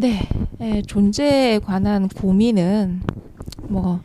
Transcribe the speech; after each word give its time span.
네, 0.00 0.20
에, 0.60 0.82
존재에 0.82 1.58
관한 1.58 2.08
고민은 2.08 3.02
뭐 3.68 4.00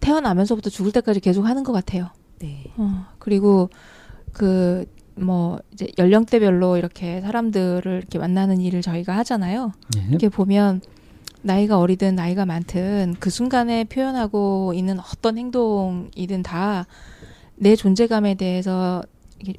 태어나면서부터 0.00 0.70
죽을 0.70 0.92
때까지 0.92 1.20
계속 1.20 1.44
하는 1.46 1.64
것 1.64 1.72
같아요. 1.72 2.08
네. 2.38 2.72
어, 2.76 3.06
그리고 3.18 3.70
그 4.32 4.86
뭐 5.14 5.58
이제 5.72 5.88
연령대별로 5.98 6.78
이렇게 6.78 7.20
사람들을 7.20 7.98
이렇게 7.98 8.18
만나는 8.18 8.60
일을 8.62 8.80
저희가 8.80 9.14
하잖아요. 9.18 9.72
예. 9.98 10.08
이렇게 10.08 10.28
보면 10.30 10.80
나이가 11.42 11.78
어리든 11.78 12.14
나이가 12.14 12.46
많든 12.46 13.16
그 13.18 13.28
순간에 13.28 13.84
표현하고 13.84 14.72
있는 14.74 14.98
어떤 15.00 15.36
행동이든 15.38 16.42
다 16.42 16.86
내 17.54 17.76
존재감에 17.76 18.34
대해서 18.34 19.02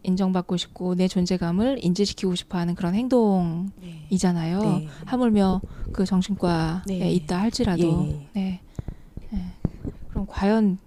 인정받고 0.03 0.57
싶고 0.57 0.95
내 0.95 1.07
존재감을 1.07 1.83
인지시키고 1.83 2.35
싶어하는 2.35 2.75
그런 2.75 2.95
행동이잖아요. 2.95 4.59
네. 4.59 4.69
네. 4.79 4.87
하물며 5.05 5.61
그 5.91 6.05
정신과에 6.05 6.81
네. 6.87 7.11
있다 7.11 7.39
할지라도 7.39 8.05
예, 8.07 8.11
예. 8.11 8.29
네. 8.33 8.61
네. 9.31 9.39
그럼 10.09 10.25
과연 10.29 10.77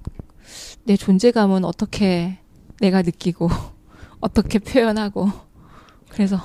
내 0.84 0.96
존재감은 0.96 1.64
어떻게 1.64 2.38
내가 2.80 3.02
느끼고 3.02 3.48
어떻게 4.20 4.58
표현하고 4.58 5.30
그래서 6.08 6.40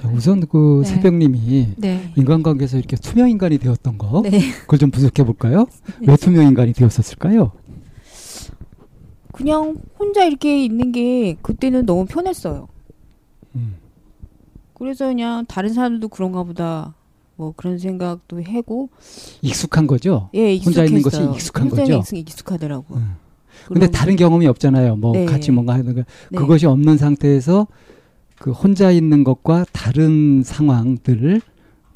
자, 0.00 0.08
우선 0.08 0.46
그 0.46 0.82
네. 0.84 0.90
새벽님이 0.90 1.74
네. 1.76 2.12
인간관계에서 2.16 2.76
이렇게 2.76 2.96
투명 2.96 3.30
인간이 3.30 3.56
되었던 3.56 3.96
거, 3.96 4.20
네. 4.22 4.40
그걸 4.60 4.78
좀 4.78 4.90
분석해 4.90 5.24
볼까요? 5.24 5.66
왜 6.06 6.16
투명 6.16 6.46
인간이 6.46 6.74
되었었을까요? 6.74 7.52
그냥 9.36 9.76
혼자 9.98 10.24
이렇게 10.24 10.64
있는 10.64 10.92
게 10.92 11.36
그때는 11.42 11.84
너무 11.84 12.06
편했어요. 12.06 12.68
음. 13.54 13.76
그래서 14.72 15.06
그냥 15.06 15.44
다른 15.46 15.74
사람도 15.74 16.08
그런가 16.08 16.42
보다 16.42 16.94
뭐 17.36 17.52
그런 17.54 17.78
생각도 17.78 18.40
해고 18.42 18.88
익숙한 19.42 19.86
거죠. 19.86 20.30
예 20.32 20.56
혼자 20.56 20.84
있는 20.84 21.02
것이 21.02 21.16
익숙했어요. 21.16 21.34
익숙한 21.34 21.68
거죠? 21.68 21.92
익숙, 21.98 22.16
익숙 22.16 22.52
하더라고. 22.52 22.96
음. 22.96 23.16
근데 23.66 23.90
다른 23.90 24.16
경험이 24.16 24.46
없잖아요. 24.46 24.96
뭐 24.96 25.12
네. 25.12 25.26
같이 25.26 25.50
뭔가 25.50 25.74
하는 25.74 25.94
거. 25.94 26.00
네. 26.30 26.38
그것이 26.38 26.66
없는 26.66 26.96
상태에서 26.96 27.66
그 28.38 28.52
혼자 28.52 28.90
있는 28.90 29.22
것과 29.22 29.66
다른 29.72 30.42
상황들을 30.42 31.42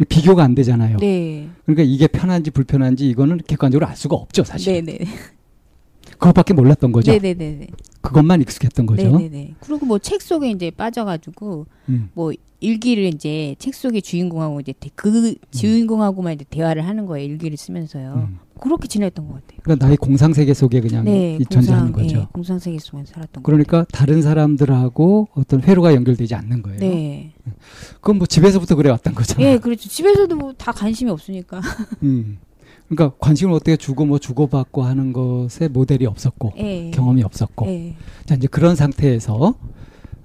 비교가 0.09 0.43
안 0.43 0.55
되잖아요. 0.55 0.99
네. 0.99 1.49
그러니까 1.65 1.85
이게 1.85 2.07
편한지 2.07 2.51
불편한지 2.51 3.09
이거는 3.09 3.41
객관적으로 3.47 3.87
알 3.87 3.97
수가 3.97 4.17
없죠, 4.17 4.45
사실. 4.45 4.85
네 4.85 4.99
네. 4.99 5.05
그것밖에 6.21 6.55
몰랐던 6.55 6.93
거죠. 6.93 7.11
네네네. 7.13 7.67
그것만 8.03 8.41
익숙했던 8.43 8.87
거죠. 8.87 9.03
네네네. 9.19 9.55
그리고 9.61 9.87
뭐 9.87 9.99
책 9.99 10.23
속에 10.23 10.51
이제 10.51 10.71
빠져가지고 10.71 11.67
음. 11.89 12.11
뭐 12.15 12.33
일기를 12.61 13.05
이제 13.05 13.57
책 13.59 13.75
속의 13.75 14.03
주인공하고 14.03 14.61
이제 14.61 14.75
대- 14.79 14.91
그 14.95 15.35
주인공하고만 15.51 16.35
이제 16.35 16.45
대화를 16.49 16.87
하는 16.87 17.07
거예요. 17.07 17.27
일기를 17.27 17.57
쓰면서요. 17.57 18.29
음. 18.29 18.39
그렇게 18.61 18.87
지냈던 18.89 19.27
것 19.27 19.35
같아요. 19.35 19.59
그러니까 19.63 19.87
나의 19.87 19.97
공상 19.97 20.35
세계 20.35 20.53
속에 20.53 20.83
그냥 20.83 21.05
네, 21.07 21.39
이 21.41 21.45
존재하는 21.47 21.93
공상, 21.93 22.07
거죠. 22.09 22.19
예, 22.21 22.27
공상 22.31 22.59
세계 22.59 22.79
속에 22.79 23.05
살았던 23.07 23.43
거. 23.43 23.47
그러니까 23.47 23.87
다른 23.91 24.21
사람들하고 24.21 25.29
어떤 25.35 25.63
회로가 25.63 25.95
연결되지 25.95 26.35
않는 26.35 26.61
거예요. 26.61 26.79
네. 26.81 27.33
그건 28.03 28.19
뭐 28.19 28.27
집에서부터 28.27 28.75
그래 28.77 28.91
왔던 28.91 29.15
거잖아요. 29.15 29.47
예, 29.55 29.57
그렇죠. 29.59 29.89
집에서도 29.89 30.37
뭐 30.37 30.53
다 30.59 30.73
관심이 30.73 31.11
없으니까. 31.11 31.63
음. 32.03 32.37
그러니까 32.91 33.17
관심을 33.21 33.55
어떻게 33.55 33.77
주고 33.77 34.05
뭐 34.05 34.19
주고받고 34.19 34.83
하는 34.83 35.13
것에 35.13 35.69
모델이 35.69 36.07
없었고 36.07 36.53
예. 36.57 36.91
경험이 36.91 37.23
없었고 37.23 37.67
예. 37.69 37.95
자 38.27 38.35
이제 38.35 38.49
그런 38.49 38.75
상태에서 38.75 39.55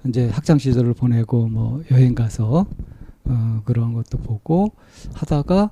이제 0.08 0.28
학창 0.28 0.58
시절을 0.58 0.94
보내고 0.94 1.46
뭐 1.46 1.82
여행 1.92 2.16
가서 2.16 2.66
어 3.24 3.60
그런 3.64 3.94
것도 3.94 4.18
보고 4.18 4.72
하다가 5.14 5.70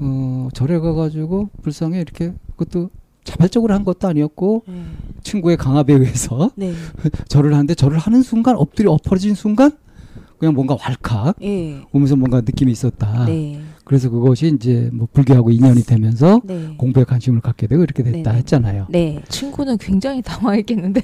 어 0.00 0.48
절에 0.54 0.80
가가지고 0.80 1.50
불쌍해 1.62 2.00
이렇게 2.00 2.32
그것도 2.56 2.90
자발적으로 3.22 3.72
한 3.72 3.84
것도 3.84 4.08
아니었고 4.08 4.64
예. 4.68 4.82
친구의 5.22 5.56
강압에 5.56 5.92
의해서 5.94 6.50
네. 6.56 6.72
절을 7.28 7.52
하는데 7.52 7.74
절을 7.76 7.96
하는 7.96 8.22
순간 8.22 8.56
엎드려 8.56 8.90
엎어진 8.90 9.36
순간 9.36 9.70
그냥 10.38 10.54
뭔가 10.54 10.76
왈칵 10.80 11.36
예. 11.42 11.80
오면서 11.92 12.16
뭔가 12.16 12.40
느낌이 12.40 12.72
있었다. 12.72 13.24
네. 13.26 13.60
그래서 13.88 14.10
그것이 14.10 14.52
이제 14.54 14.90
뭐 14.92 15.08
불교하고 15.10 15.50
인연이 15.50 15.82
되면서 15.82 16.42
네. 16.44 16.74
공부에 16.76 17.04
관심을 17.04 17.40
갖게 17.40 17.66
되고 17.66 17.82
이렇게 17.82 18.02
됐다 18.02 18.30
네네. 18.32 18.36
했잖아요. 18.40 18.86
네. 18.90 19.22
친구는 19.30 19.78
굉장히 19.78 20.20
당황했겠는데 20.20 21.00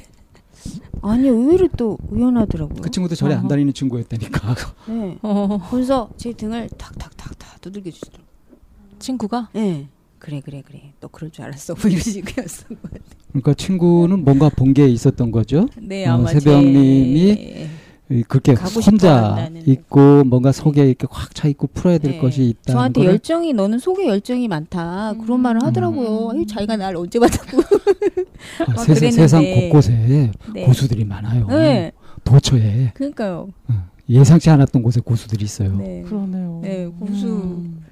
아니 1.00 1.28
의외로 1.28 1.67
또 1.78 1.97
우연하더라고요. 2.11 2.83
그 2.83 2.91
친구도 2.91 3.15
절에 3.15 3.34
안. 3.34 3.49
다니는 3.49 3.72
친구였다니까. 3.72 4.55
네. 4.89 5.17
어, 5.22 5.59
그래서 5.71 6.11
제 6.19 6.34
등을 6.34 6.69
탁탁탁탁 6.77 7.62
두들겨 7.62 7.91
주시더라고요. 7.91 8.27
친구가 8.99 9.49
네. 9.55 9.89
그래 10.19 10.43
그래 10.45 10.62
그래. 10.66 10.93
너 11.01 11.09
그럴 11.09 11.31
줄 11.31 11.45
알았어. 11.45 11.75
뭐 11.81 11.91
이런 11.91 12.01
식이었어. 12.03 12.66
그러니까 13.31 13.55
친구는 13.55 14.25
뭔가 14.25 14.51
본 14.51 14.75
게 14.75 14.87
있었던 14.89 15.31
거죠. 15.31 15.69
네 15.81 16.06
어, 16.06 16.15
아마 16.15 16.28
새벽님이 16.28 17.34
제- 17.34 17.62
이 17.62 17.66
그렇게 18.23 18.53
혼자 18.53 19.51
있고 19.67 20.25
뭔가 20.25 20.53
속에 20.53 20.87
이렇게 20.87 21.07
확 21.11 21.35
차 21.35 21.49
있고 21.49 21.67
풀어야 21.67 21.99
될 21.99 22.13
네. 22.13 22.19
것이 22.19 22.45
있다. 22.49 22.73
저한테 22.73 23.05
열정이 23.05 23.53
너는 23.55 23.79
속에 23.81 24.07
열정이 24.07 24.47
많다 24.49 25.15
그런 25.21 25.41
말을 25.41 25.63
하더라고요. 25.65 26.31
음. 26.31 26.47
자기가 26.47 26.77
날 26.77 26.95
언제 26.97 27.19
봤다고. 27.19 27.61
아, 27.61 28.71
막 28.75 28.78
세상. 28.84 29.11
세상 29.11 29.45
곳곳에 29.45 30.31
네. 30.53 30.65
고수들이 30.65 31.05
많아요. 31.05 31.47
네. 31.49 31.91
도처에 32.22 32.93
그러니까요. 32.95 33.49
어, 33.69 33.75
예상치 34.09 34.49
않았던 34.51 34.83
곳에 34.83 35.01
고수들이 35.01 35.45
있어요. 35.45 35.77
네. 35.77 36.03
그러네요. 36.07 36.60
네, 36.63 36.87
고수. 36.87 37.27
음. 37.27 37.83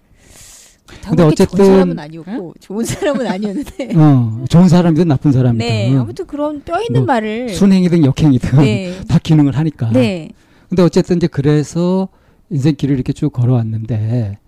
다 1.00 1.11
근데 1.11 1.23
어쨌든- 1.23 1.56
좋은 1.59 1.67
사람은 1.73 1.99
아니었고 1.99 2.55
좋은 2.61 2.85
사람은 2.85 3.27
아니었는데. 3.27 3.93
어, 3.97 4.44
좋은 4.49 4.69
사람이든 4.69 5.09
나쁜 5.09 5.33
사람이든 5.33 5.67
네, 5.67 5.97
아무튼 5.97 6.27
그런 6.27 6.62
뼈 6.62 6.81
있는 6.83 7.00
뭐 7.00 7.06
말을. 7.06 7.49
순행이든 7.50 8.05
역행이든 8.05 8.59
네. 8.59 9.00
다 9.09 9.19
기능을 9.23 9.56
하니까. 9.56 9.91
네. 9.93 10.31
근데 10.69 10.83
어쨌든 10.83 11.17
이제 11.17 11.27
그래서 11.27 12.09
인생 12.50 12.75
길을 12.77 12.94
이렇게 12.94 13.12
쭉 13.12 13.31
걸어왔는데 13.33 14.39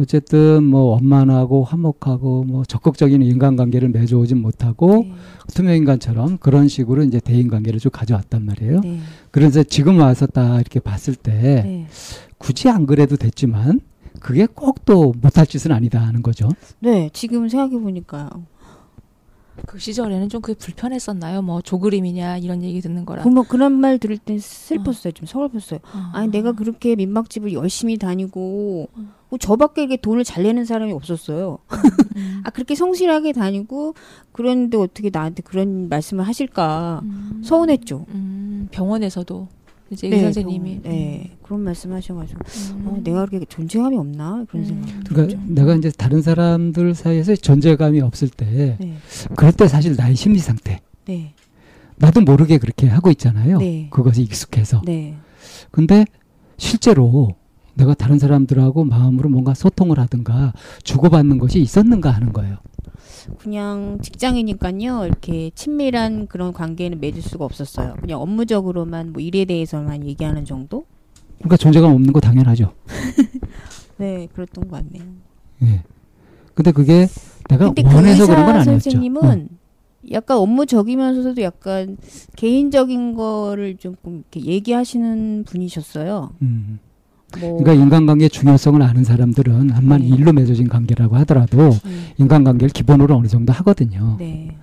어쨌든 0.00 0.62
뭐 0.62 0.92
원만하고 0.92 1.64
화목하고 1.64 2.44
뭐 2.44 2.64
적극적인 2.64 3.20
인간관계를 3.20 3.88
맺어오진 3.88 4.38
못하고 4.40 5.04
네. 5.04 5.12
투명 5.52 5.74
인간처럼 5.74 6.38
그런 6.38 6.68
식으로 6.68 7.02
이제 7.02 7.18
대인 7.18 7.48
관계를 7.48 7.80
쭉 7.80 7.90
가져왔단 7.90 8.44
말이에요. 8.44 8.80
네. 8.80 9.00
그래서 9.32 9.62
지금 9.64 9.98
와서 9.98 10.26
딱 10.26 10.56
이렇게 10.60 10.78
봤을 10.78 11.16
때 11.16 11.32
네. 11.32 11.86
굳이 12.38 12.68
안 12.68 12.86
그래도 12.86 13.16
됐지만 13.16 13.80
그게 14.20 14.46
꼭 14.46 14.84
또 14.84 15.12
못할 15.20 15.46
짓은 15.46 15.70
아니다 15.72 16.00
하는 16.00 16.22
거죠. 16.22 16.48
네, 16.78 17.10
지금 17.12 17.48
생각해 17.48 17.78
보니까요. 17.78 18.28
그 19.66 19.78
시절에는 19.78 20.28
좀 20.28 20.40
그게 20.40 20.56
불편했었나요? 20.56 21.42
뭐 21.42 21.60
조그림이냐 21.60 22.38
이런 22.38 22.62
얘기 22.62 22.80
듣는 22.80 23.04
거라. 23.04 23.22
그뭐 23.24 23.42
그런 23.42 23.72
말 23.72 23.98
들을 23.98 24.16
땐 24.16 24.38
슬펐어요. 24.38 25.12
좀 25.12 25.26
서글펐어요. 25.26 25.80
아니 26.14 26.28
내가 26.30 26.52
그렇게 26.52 26.94
민박집을 26.96 27.52
열심히 27.52 27.98
다니고 27.98 28.88
뭐 29.28 29.38
저밖에 29.38 29.82
이렇게 29.82 29.96
돈을 29.98 30.24
잘 30.24 30.44
내는 30.44 30.64
사람이 30.64 30.92
없었어요. 30.92 31.58
음. 32.16 32.40
아 32.44 32.50
그렇게 32.50 32.74
성실하게 32.74 33.32
다니고 33.32 33.94
그런데 34.32 34.78
어떻게 34.78 35.10
나한테 35.12 35.42
그런 35.42 35.88
말씀을 35.88 36.26
하실까 36.26 37.00
음. 37.02 37.42
서운했죠. 37.44 38.06
음, 38.10 38.68
병원에서도 38.70 39.48
이제 39.90 40.08
의 40.08 40.20
선생님이 40.20 40.80
병원, 40.80 40.98
네 40.98 41.36
그런 41.42 41.60
말씀하셔가지고 41.62 42.40
음. 42.74 42.86
어, 42.86 43.00
내가 43.02 43.26
그렇게 43.26 43.46
존재감이 43.46 43.96
없나 43.96 44.44
그런 44.48 44.64
음. 44.64 44.68
생각. 44.68 45.04
그러니까 45.04 45.42
내가 45.46 45.74
이제 45.74 45.90
다른 45.90 46.20
사람들 46.20 46.94
사이에서 46.94 47.36
존재감이 47.36 48.00
없을 48.00 48.28
때 48.28 48.76
네, 48.78 48.96
그럴 49.36 49.52
때 49.52 49.66
사실 49.66 49.96
나의 49.96 50.14
심리 50.14 50.38
상태 50.38 50.80
네, 51.06 51.32
나도 51.96 52.20
모르게 52.20 52.58
그렇게 52.58 52.86
하고 52.86 53.10
있잖아요. 53.10 53.58
네. 53.58 53.88
그것이 53.90 54.22
익숙해서. 54.22 54.82
네, 54.84 55.16
근데 55.70 56.04
실제로 56.58 57.36
내가 57.74 57.94
다른 57.94 58.18
사람들하고 58.18 58.84
마음으로 58.84 59.30
뭔가 59.30 59.54
소통을 59.54 59.98
하든가 60.00 60.52
주고받는 60.82 61.38
것이 61.38 61.60
있었는가 61.60 62.10
하는 62.10 62.32
거예요. 62.32 62.58
그냥 63.38 63.98
직장이니까요 64.02 65.06
이렇게 65.06 65.50
친밀한 65.54 66.26
그런 66.26 66.52
관계는 66.52 67.00
맺을 67.00 67.22
수가 67.22 67.44
없었어요. 67.44 67.94
그냥 68.00 68.20
업무적으로만 68.20 69.12
뭐 69.12 69.22
일에 69.22 69.44
대해서만 69.44 70.06
얘기하는 70.06 70.44
정도. 70.44 70.86
그러니까 71.38 71.56
존재감 71.56 71.92
없는 71.92 72.12
거 72.12 72.20
당연하죠. 72.20 72.72
네, 73.98 74.28
그랬던 74.34 74.68
것 74.68 74.76
같네요. 74.76 75.04
예. 75.62 75.82
근데 76.54 76.72
그게 76.72 77.06
내가 77.48 77.66
근데 77.66 77.82
그 77.82 77.94
원해서 77.94 78.26
그런 78.26 78.46
건 78.46 78.56
아니었죠. 78.56 78.70
선생님은 78.70 79.48
어. 79.52 79.58
약간 80.12 80.38
업무적이면서도 80.38 81.42
약간 81.42 81.96
개인적인 82.36 83.14
거를 83.14 83.76
조금 83.76 84.24
이렇게 84.32 84.48
얘기하시는 84.48 85.44
분이셨어요. 85.46 86.30
음. 86.42 86.78
뭐 87.40 87.58
그러니까 87.58 87.74
인간관계의 87.74 88.30
중요성을 88.30 88.80
아는 88.80 89.04
사람들은 89.04 89.72
암만 89.72 90.00
네. 90.00 90.06
일로 90.08 90.32
맺어진 90.32 90.68
관계라고 90.68 91.16
하더라도 91.16 91.70
음, 91.84 92.06
인간관계를 92.16 92.70
기본으로 92.70 93.16
어느 93.16 93.26
정도 93.26 93.52
하거든요. 93.52 94.16
네, 94.18 94.56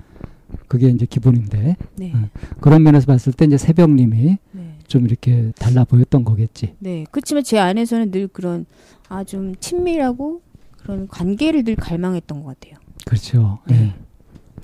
그게 0.68 0.90
이제 0.90 1.06
기본인데 1.06 1.78
네, 1.96 2.12
음. 2.14 2.30
그런 2.60 2.82
면에서 2.84 3.06
봤을 3.06 3.34
때 3.34 3.46
이제 3.46 3.58
새벽님이 3.58 4.38
네, 4.52 4.78
좀 4.88 5.06
이렇게 5.06 5.52
달라 5.60 5.84
보였던 5.84 6.24
거겠지. 6.26 6.76
네. 6.80 7.06
그렇지만 7.12 7.44
제 7.44 7.60
안에서는 7.60 8.10
늘 8.12 8.28
그런 8.28 8.66
아 9.10 9.24
좀 9.24 9.54
친밀하고 9.60 10.42
그런 10.78 11.08
관계를 11.08 11.64
늘 11.64 11.76
갈망했던 11.76 12.44
것 12.44 12.60
같아요. 12.60 12.80
그렇죠. 13.06 13.60
네. 13.68 13.94
예. 13.94 13.94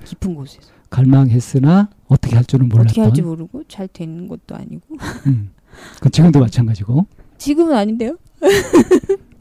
깊은 0.04 0.34
곳에서 0.34 0.72
갈망했으나 0.90 1.88
어떻게 2.08 2.34
할 2.34 2.44
줄은 2.44 2.68
몰랐던. 2.68 2.86
어떻게 2.86 3.00
할지 3.00 3.22
모르고 3.22 3.62
잘 3.68 3.86
되는 3.86 4.26
것도 4.26 4.56
아니고 4.56 4.82
음. 5.28 5.50
그 6.00 6.10
지금도 6.10 6.40
마찬가지고. 6.40 7.06
지금은 7.42 7.74
아닌데요? 7.74 8.16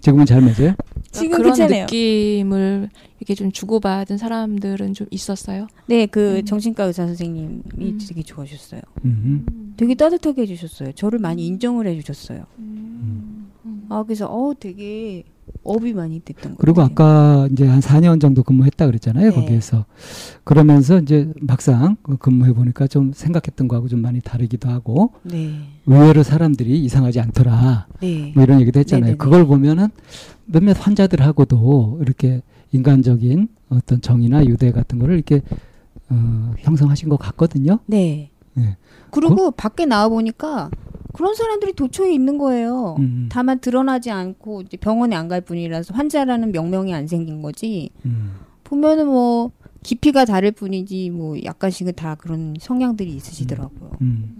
지금은 0.01 0.25
잘 0.25 0.42
맺어요? 0.42 0.74
지금 1.12 1.38
그런 1.38 1.53
괜찮아요. 1.53 1.83
느낌을 1.83 2.89
이렇게 3.19 3.36
좀 3.36 3.51
주고받은 3.51 4.18
사람들은 4.18 4.95
좀 4.95 5.06
있었어요. 5.12 5.68
네, 5.86 6.07
그 6.07 6.38
음. 6.38 6.45
정신과 6.45 6.86
의사 6.86 7.06
선생님이 7.06 7.62
음. 7.77 8.00
되게 8.07 8.24
좋아하셨어요. 8.24 8.81
음. 9.06 9.74
되게 9.77 9.94
따뜻하게 9.94 10.42
해주셨어요. 10.44 10.94
저를 10.94 11.19
많이 11.19 11.45
인정을 11.45 11.86
해주셨어요. 11.86 12.44
음. 12.57 13.51
아 13.89 14.01
그래서 14.04 14.25
어 14.25 14.54
되게 14.59 15.24
업이 15.64 15.94
많이 15.94 16.20
됐던 16.20 16.54
것 16.54 16.58
그리고. 16.58 16.82
아까 16.82 17.48
이제 17.52 17.68
한 17.68 17.80
4년 17.80 18.20
정도 18.20 18.44
근무했다 18.44 18.86
그랬잖아요. 18.88 19.30
네. 19.30 19.36
거기에서. 19.36 19.86
그러면서 20.44 21.00
이제 21.00 21.32
막상 21.40 21.98
그 22.02 22.18
근무해 22.18 22.54
보니까 22.54 22.88
좀 22.88 23.12
생각했던 23.14 23.68
거하고 23.68 23.88
좀 23.88 24.02
많이 24.02 24.22
다르기도 24.22 24.70
하고 24.70 25.14
네, 25.24 25.54
의외로 25.86 26.24
사람들이 26.24 26.84
이상하지 26.84 27.20
않더라. 27.20 27.88
네, 28.02 28.32
뭐 28.36 28.44
이런 28.44 28.60
얘기도 28.62 28.80
했잖아요. 28.80 29.18
그걸 29.18 29.46
보면은 29.46 29.90
몇몇 30.46 30.76
환자들하고도 30.80 32.00
이렇게 32.02 32.42
인간적인 32.72 33.48
어떤 33.70 34.02
정의나 34.02 34.46
유대 34.46 34.72
같은 34.72 35.00
거를 35.00 35.16
이렇게 35.16 35.42
어, 36.10 36.54
형성하신 36.60 37.10
것 37.10 37.18
같거든요. 37.18 37.80
네. 37.86 38.32
네. 38.54 38.78
그리고 39.12 39.52
밖에 39.52 39.86
나와 39.86 40.10
보니까 40.10 40.70
그런 41.13 41.36
사람들이 41.36 41.74
도처에 41.74 42.13
있는 42.13 42.38
거예요. 42.38 42.96
음, 43.00 43.28
다만 43.31 43.60
드러나지 43.60 44.12
않고 44.12 44.62
이제 44.62 44.78
병원에 44.78 45.16
안 45.16 45.28
갈 45.28 45.42
뿐이라서 45.42 45.94
환자라는 45.94 46.52
명명이 46.52 46.94
안 46.94 47.08
생긴 47.08 47.42
거지. 47.42 47.90
음, 48.06 48.34
보면은 48.63 49.08
뭐 49.08 49.52
깊이가 49.84 50.25
다를 50.25 50.52
뿐이지 50.52 51.10
뭐 51.12 51.36
약간씩은 51.44 51.94
다 51.96 52.16
그런 52.16 52.56
성향들이 52.60 53.13
있으시더라고요. 53.16 53.92
음. 54.02 54.38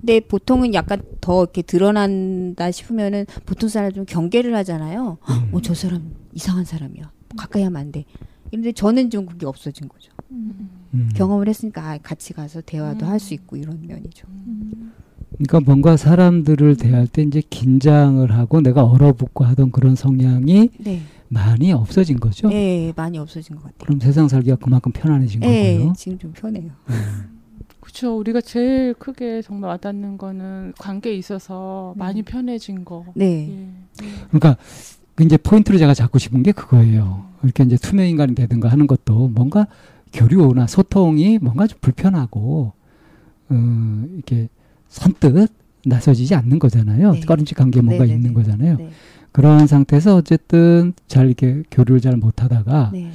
근데 0.00 0.20
보통은 0.20 0.74
약간 0.74 1.00
더 1.20 1.42
이렇게 1.42 1.62
드러난다 1.62 2.70
싶으면은 2.70 3.24
보통 3.46 3.68
사람 3.68 3.92
좀 3.92 4.04
경계를 4.04 4.54
하잖아요. 4.56 5.18
음. 5.22 5.54
어, 5.54 5.60
저 5.62 5.74
사람 5.74 6.14
이상한 6.32 6.64
사람이야. 6.64 7.10
가까이 7.36 7.62
하면 7.62 7.80
안 7.80 7.92
돼. 7.92 8.04
근데 8.50 8.72
저는 8.72 9.10
좀 9.10 9.26
그게 9.26 9.46
없어진 9.46 9.88
거죠. 9.88 10.12
음. 10.30 11.08
경험을 11.14 11.48
했으니까 11.48 11.82
아, 11.90 11.98
같이 11.98 12.32
가서 12.32 12.60
대화도 12.60 13.04
할 13.06 13.18
수 13.18 13.34
있고 13.34 13.56
이런 13.56 13.80
면이죠. 13.86 14.26
그러니까 15.36 15.60
뭔가 15.60 15.96
사람들을 15.96 16.76
대할 16.76 17.06
때 17.06 17.22
이제 17.22 17.42
긴장을 17.48 18.30
하고 18.30 18.60
내가 18.60 18.84
얼어붙고 18.84 19.44
하던 19.44 19.70
그런 19.72 19.96
성향이 19.96 20.70
네. 20.78 21.00
많이 21.28 21.72
없어진 21.72 22.20
거죠. 22.20 22.48
네, 22.48 22.92
많이 22.94 23.18
없어진 23.18 23.56
것 23.56 23.64
같아요. 23.64 23.78
그럼 23.84 24.00
세상 24.00 24.28
살기가 24.28 24.56
그만큼 24.56 24.92
편안해진 24.92 25.40
네, 25.40 25.78
거고요. 25.78 25.92
지금 25.96 26.18
좀 26.18 26.32
편해요. 26.32 26.70
그렇죠. 27.80 28.16
우리가 28.16 28.40
제일 28.40 28.94
크게 28.94 29.42
정말 29.42 29.70
와닿는 29.70 30.18
거는 30.18 30.72
관계에 30.78 31.14
있어서 31.14 31.94
많이 31.96 32.22
편해진 32.22 32.84
거. 32.84 33.04
네. 33.14 33.50
예. 34.02 34.06
그러니까 34.28 34.56
그 35.14 35.24
이제 35.24 35.36
포인트로 35.36 35.78
제가 35.78 35.94
잡고 35.94 36.18
싶은 36.18 36.42
게 36.42 36.52
그거예요. 36.52 37.24
이렇게 37.42 37.62
이제 37.64 37.76
투명 37.76 38.06
인간이 38.06 38.34
되든가 38.34 38.68
하는 38.68 38.86
것도 38.86 39.28
뭔가 39.28 39.66
교류나 40.12 40.66
소통이 40.66 41.38
뭔가 41.38 41.66
좀 41.66 41.78
불편하고 41.80 42.72
어, 43.50 44.04
이렇게 44.14 44.48
선뜻 44.94 45.50
나서지지 45.86 46.34
않는 46.36 46.58
거잖아요. 46.60 47.12
네. 47.12 47.20
꺼림칙한 47.20 47.70
게 47.72 47.80
뭔가 47.82 48.04
네네네. 48.04 48.16
있는 48.16 48.32
거잖아요. 48.32 48.76
네. 48.78 48.90
그런 49.32 49.66
상태에서 49.66 50.14
어쨌든 50.14 50.92
잘 51.08 51.26
이렇게 51.26 51.64
교류를 51.70 52.00
잘 52.00 52.16
못하다가 52.16 52.90
네. 52.92 53.10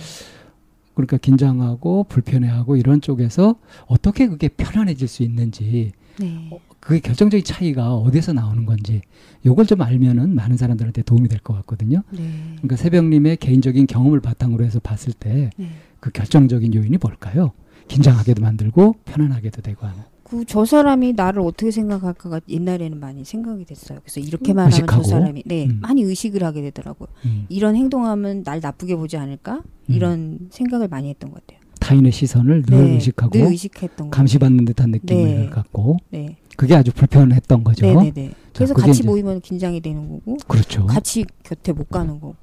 그러니까 0.94 1.16
긴장하고 1.18 2.04
불편해하고 2.10 2.76
이런 2.76 3.00
쪽에서 3.00 3.56
어떻게 3.88 4.28
그게 4.28 4.50
편안해질 4.50 5.08
수 5.08 5.24
있는지 5.24 5.94
네. 6.20 6.50
그게 6.82 7.00
결정적인 7.00 7.46
차이가 7.46 7.96
어디서 7.96 8.34
나오는 8.34 8.66
건지 8.66 9.02
요걸 9.46 9.66
좀 9.66 9.82
알면은 9.82 10.36
많은 10.36 10.58
사람들한테 10.58 11.04
도움이 11.04 11.30
될 11.30 11.40
것 11.40 11.54
같거든요. 11.56 12.04
네. 12.12 12.30
그러니까 12.58 12.76
새벽님의 12.76 13.38
개인적인 13.38 13.88
경험을 13.88 14.20
바탕으로 14.20 14.66
해서 14.66 14.80
봤을 14.82 15.14
때그 15.14 15.50
네. 15.58 15.70
결정적인 16.14 16.74
요인이 16.74 16.98
뭘까요? 17.02 17.54
긴장하게도 17.88 18.42
만들고 18.42 18.96
편안하게도 19.06 19.62
되고 19.62 19.88
하는. 19.88 20.04
그 20.30 20.46
저 20.46 20.64
사람이 20.66 21.14
나를 21.14 21.42
어떻게 21.42 21.72
생각할까가 21.72 22.40
옛날에는 22.48 23.00
많이 23.00 23.26
생각이 23.26 23.66
됐어요. 23.66 24.00
그래서 24.04 24.20
이렇게만 24.20 24.66
하면 24.66 24.72
의식하고. 24.72 25.04
저 25.04 25.10
사람이 25.10 25.44
네 25.46 25.66
음. 25.66 25.80
많이 25.82 26.04
의식을 26.04 26.44
하게 26.44 26.62
되더라고요. 26.62 27.08
음. 27.26 27.46
이런 27.50 27.76
행동하면 27.76 28.44
날 28.44 28.60
나쁘게 28.62 28.96
보지 28.96 29.18
않을까 29.18 29.62
이런 29.88 30.50
생각을 30.52 30.88
많이 30.88 31.10
했던 31.10 31.32
것 31.32 31.42
같아요. 31.46 31.60
타인의 31.80 32.12
시선을 32.12 32.64
늘 32.64 32.84
네, 32.86 32.94
의식하고 32.96 33.32
늘 33.38 33.48
의식했던 33.48 34.10
거. 34.12 34.16
감시받는 34.16 34.66
듯한 34.66 34.92
느낌을 34.92 35.24
네. 35.24 35.50
갖고 35.50 35.98
네, 36.12 36.38
그게 36.58 36.76
아주 36.76 36.92
불편했던 36.92 37.64
거죠. 37.64 37.86
네네네. 37.88 38.32
그래서 38.54 38.74
그게 38.76 38.88
같이 38.88 39.00
이제- 39.00 39.08
모이면 39.10 39.42
긴장이 39.42 39.80
되는 39.82 40.08
거고 40.10 40.38
그렇죠. 40.48 40.86
같이 40.86 41.26
곁에 41.44 41.72
못 41.72 41.90
가는 41.90 42.20
거고. 42.20 42.36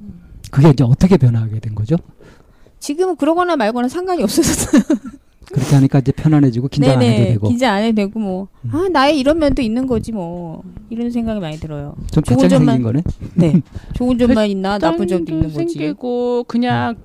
그게 0.51 0.71
이제 0.71 0.83
어떻게 0.83 1.17
변화하게 1.17 1.61
된 1.61 1.75
거죠? 1.75 1.97
지금은 2.81 3.17
그러거나 3.17 3.57
말거나 3.57 3.89
상관이 3.89 4.23
없어졌어요. 4.23 4.83
그렇게 5.57 5.75
하니까 5.75 5.99
이제 6.01 6.13
편안해지고 6.13 6.69
긴장 6.69 6.97
안 6.97 7.03
해도 7.03 7.25
되고 7.25 7.49
긴장 7.49 7.75
안 7.75 7.83
해도 7.83 7.95
되고 7.97 8.19
뭐. 8.21 8.49
음. 8.67 8.71
아 8.75 8.89
나의 8.93 9.19
이런 9.19 9.39
면도 9.39 9.63
있는 9.63 9.87
거지 9.87 10.13
뭐. 10.13 10.63
이런 10.91 11.11
생각이 11.11 11.41
많이 11.41 11.57
들어요. 11.59 11.95
좀 12.13 12.23
좋은 12.23 12.47
점만- 12.49 12.67
생긴 12.67 12.83
거네. 12.83 13.03
네, 13.35 13.63
좋은 13.95 14.19
점만 14.19 14.49
있나 14.49 14.79
나쁜 14.79 15.07
점도 15.09 15.25
도 15.25 15.33
있는 15.37 15.53
거지. 15.53 15.57
생기고 15.79 16.45
그냥 16.47 16.97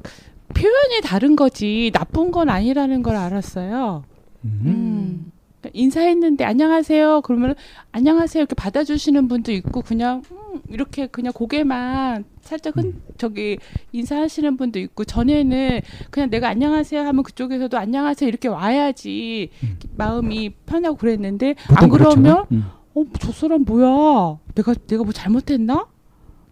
표현이 0.54 1.02
다른 1.04 1.36
거지 1.38 1.92
나쁜 1.94 2.32
건 2.32 2.50
아니라는 2.50 3.02
걸 3.04 3.16
알았어요. 3.16 4.04
음. 4.44 4.62
음. 4.66 5.32
그러니까 5.62 5.70
인사했는데 5.74 6.44
안녕하세요. 6.44 7.22
그러면 7.22 7.56
안녕하세요 7.92 8.42
이렇게 8.42 8.56
받아주시는 8.56 9.28
분도 9.28 9.52
있고 9.52 9.82
그냥 9.82 10.24
음, 10.32 10.60
이렇게 10.70 11.08
그냥 11.08 11.32
고개만 11.34 12.26
살짝 12.42 12.76
흔 12.78 13.02
저기 13.18 13.60
인사하시는 13.92 14.58
분도 14.58 14.80
있고 14.80 15.06
전에는 15.06 15.82
그냥 16.10 16.30
내가 16.30 16.50
안녕하세요 16.50 17.02
하면 17.02 17.24
그쪽에서도 17.24 17.78
안녕하세요 17.78 18.28
이렇게 18.28 18.48
와야지 18.48 19.50
음. 19.64 19.78
마음이 19.96 20.50
편하고 20.66 20.98
그랬는데 20.98 21.56
안 21.76 21.90
그러면 21.90 22.24
그렇죠. 22.24 22.48
음. 22.52 22.66
어저 22.94 23.32
사람 23.32 23.64
뭐야 23.64 24.40
내가 24.56 24.74
내가 24.88 25.04
뭐 25.04 25.14
잘못했나 25.14 25.88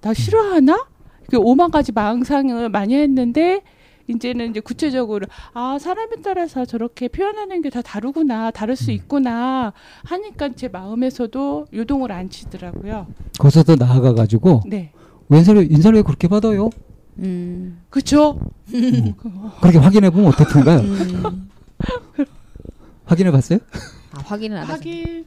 나 0.02 0.14
싫어하나 0.14 0.88
이렇게 1.22 1.38
오만 1.38 1.72
가지 1.72 1.92
망상을 1.92 2.70
많이 2.70 2.96
했는데 2.96 3.62
이제는 4.10 4.50
이제 4.52 4.60
구체적으로 4.60 5.28
아 5.54 5.78
사람에 5.80 6.18
따라서 6.24 6.66
저렇게 6.66 7.08
표현하는 7.08 7.62
게 7.62 7.70
다 7.70 7.84
다르구나 7.84 8.50
다를 8.50 8.76
수 8.76 8.90
음. 8.90 8.96
있구나 8.96 9.74
하니까 10.06 10.50
제 10.56 10.68
마음에서도 10.68 11.68
요동을 11.72 12.12
안 12.12 12.30
치더라고요. 12.32 13.06
거기서 13.38 13.62
더 13.64 13.76
나아가 13.76 14.14
가지고 14.14 14.62
네, 14.66 14.92
왼손을 15.30 15.72
인사를 15.72 15.96
왜 15.96 16.02
그렇게 16.02 16.28
받아요? 16.28 16.72
음. 17.20 17.82
그렇죠. 17.92 18.40
그렇게 19.62 19.78
확인해 19.78 20.10
보면 20.10 20.30
어떻던가요? 20.30 20.80
음. 20.80 21.50
확인해 23.06 23.32
봤어요? 23.32 23.60
아, 24.14 24.22
확인은 24.26 24.58
안. 24.58 24.64
하긴 24.66 25.26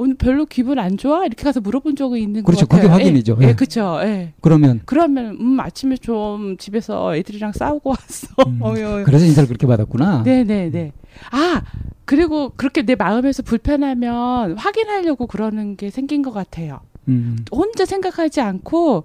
오늘 0.00 0.14
별로 0.16 0.46
기분 0.46 0.78
안 0.78 0.96
좋아 0.96 1.26
이렇게 1.26 1.42
가서 1.44 1.60
물어본 1.60 1.94
적이 1.96 2.22
있는 2.22 2.42
그렇죠. 2.42 2.66
것 2.66 2.70
같아요. 2.76 2.88
그게 2.90 3.02
확인이죠. 3.04 3.36
예, 3.40 3.44
예. 3.44 3.48
예, 3.50 3.54
그렇죠. 3.54 4.00
예. 4.02 4.32
그러면 4.40 4.80
그러면 4.86 5.36
음 5.38 5.60
아침에 5.60 5.96
좀 5.98 6.56
집에서 6.56 7.14
애들이랑 7.16 7.52
싸우고 7.52 7.90
왔어. 7.90 8.28
음. 8.46 9.04
그래서 9.04 9.26
인사를 9.26 9.46
그렇게 9.46 9.66
받았구나. 9.66 10.22
네 10.22 10.44
네 10.44 10.70
네. 10.70 10.92
아 11.32 11.62
그리고 12.06 12.52
그렇게 12.56 12.82
내 12.82 12.94
마음에서 12.94 13.42
불편하면 13.42 14.56
확인하려고 14.56 15.26
그러는 15.26 15.76
게 15.76 15.90
생긴 15.90 16.22
것 16.22 16.32
같아요. 16.32 16.80
음, 17.08 17.36
혼자 17.52 17.84
생각하지 17.84 18.40
않고 18.40 19.04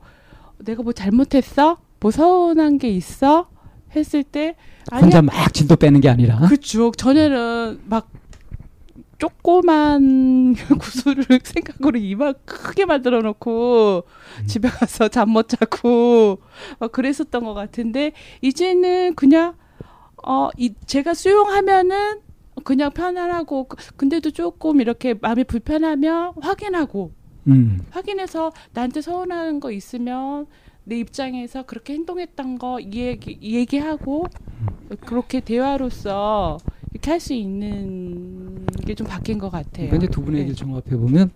내가 0.59 0.81
뭐 0.83 0.93
잘못했어? 0.93 1.77
뭐 1.99 2.11
서운한 2.11 2.77
게 2.77 2.89
있어? 2.89 3.47
했을 3.95 4.23
때 4.23 4.55
혼자 4.91 5.21
막 5.21 5.53
진도 5.53 5.75
빼는 5.75 6.01
게 6.01 6.09
아니라 6.09 6.39
그쵸. 6.49 6.91
전에는 6.95 7.81
막 7.85 8.09
조그만 9.17 10.53
구슬을 10.79 11.25
생각으로 11.43 11.98
이만 12.00 12.34
크게 12.45 12.86
만들어 12.86 13.22
놓고 13.22 14.03
음. 14.41 14.48
집에 14.48 14.69
가서 14.69 15.07
잠 15.07 15.29
못 15.29 15.48
자고 15.50 16.39
막 16.79 16.91
그랬었던 16.91 17.43
것 17.43 17.53
같은데 17.53 18.12
이제는 18.41 19.15
그냥 19.15 19.55
어 20.24 20.50
이 20.57 20.74
제가 20.86 21.13
수용하면은 21.13 22.19
그냥 22.63 22.91
편안하고 22.91 23.65
그- 23.65 23.77
근데도 23.98 24.31
조금 24.31 24.81
이렇게 24.81 25.13
마음이 25.13 25.43
불편하면 25.43 26.34
확인하고 26.41 27.12
음, 27.48 27.79
확인해서 27.91 28.51
나한테 28.74 29.01
서운한 29.01 29.60
거 29.60 29.72
있으면 29.72 30.48
내 30.84 30.98
입장에서 31.00 31.63
그렇게 31.63 31.93
행동했던 31.93 32.57
거이 32.57 32.91
얘기 32.93 33.38
이 33.41 33.55
얘기하고 33.55 34.25
그렇게 35.01 35.39
대화로서 35.41 36.57
이렇게 36.93 37.12
할 37.12 37.19
수 37.19 37.34
있는 37.34 38.44
게 38.86 38.93
좀 38.95 39.07
바뀐 39.07 39.38
것 39.38 39.50
같아요. 39.50 39.93
이제 39.95 40.07
두 40.07 40.22
분의 40.22 40.34
네. 40.34 40.39
얘기를 40.41 40.55
종합해 40.55 40.98
보면 40.98 41.31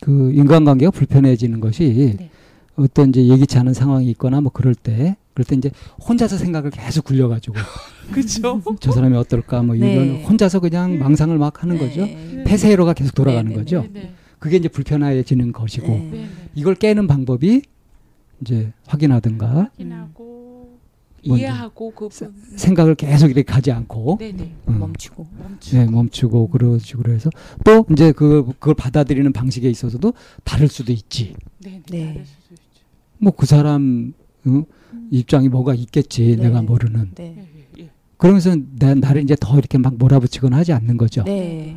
그 0.00 0.32
인간관계가 0.32 0.90
불편해지는 0.90 1.60
것이 1.60 2.16
네. 2.18 2.30
어떤 2.76 3.10
이제 3.10 3.26
예기치 3.26 3.58
않은 3.58 3.74
상황이 3.74 4.08
있거나 4.12 4.40
뭐 4.40 4.50
그럴 4.52 4.74
때 4.74 5.16
그럴 5.34 5.44
때 5.44 5.56
이제 5.56 5.70
혼자서 6.08 6.36
생각을 6.38 6.70
계속 6.70 7.04
굴려가지고 7.04 7.54
그렇죠. 8.12 8.62
저 8.80 8.92
사람이 8.92 9.16
어떨까 9.16 9.62
뭐 9.62 9.74
네. 9.76 9.92
이런 9.94 10.22
혼자서 10.24 10.60
그냥 10.60 10.98
망상을 10.98 11.36
막 11.38 11.62
하는 11.62 11.78
거죠. 11.78 12.06
네. 12.06 12.44
폐쇄로가 12.46 12.92
계속 12.94 13.14
돌아가는 13.14 13.44
네, 13.44 13.54
네, 13.56 13.60
거죠. 13.60 13.86
네. 13.92 14.12
그게 14.38 14.56
이제 14.56 14.68
불편해지는 14.68 15.52
것이고 15.52 15.86
네. 15.86 15.98
네. 15.98 16.10
네. 16.18 16.28
이걸 16.54 16.74
깨는 16.74 17.06
방법이 17.06 17.62
이제 18.40 18.72
확인하든가 18.86 19.70
먼저 19.78 20.21
이해하고 21.22 21.92
그 21.92 22.08
부분. 22.08 22.34
생각을 22.56 22.94
계속 22.94 23.26
이렇게 23.26 23.42
가지 23.42 23.70
않고 23.70 24.18
네네 24.18 24.54
음, 24.68 24.78
멈추고. 24.78 25.26
멈추고 25.38 25.76
네, 25.76 25.86
멈추고 25.90 26.48
그런 26.48 26.78
식으로 26.78 27.12
해서 27.12 27.30
또 27.64 27.86
이제 27.90 28.12
그 28.12 28.44
그걸 28.58 28.74
받아들이는 28.74 29.32
방식에 29.32 29.68
있어서도 29.70 30.12
다를 30.44 30.68
수도 30.68 30.92
있지. 30.92 31.34
네네 31.60 31.82
네. 31.90 32.06
다를 32.06 32.26
수도 32.26 32.54
있죠. 32.54 32.84
뭐그 33.18 33.46
사람 33.46 34.12
어? 34.44 34.64
입장이 35.10 35.48
뭐가 35.48 35.74
있겠지 35.74 36.36
네. 36.36 36.44
내가 36.44 36.62
모르는. 36.62 37.12
네. 37.14 37.36
예, 37.38 37.60
예, 37.60 37.84
예. 37.84 37.90
그러면서 38.16 38.56
내, 38.78 38.94
나를 38.94 39.22
이제 39.22 39.36
더 39.40 39.58
이렇게 39.58 39.78
막 39.78 39.96
몰아붙이거나 39.96 40.56
하지 40.56 40.72
않는 40.72 40.96
거죠. 40.96 41.24
네. 41.24 41.76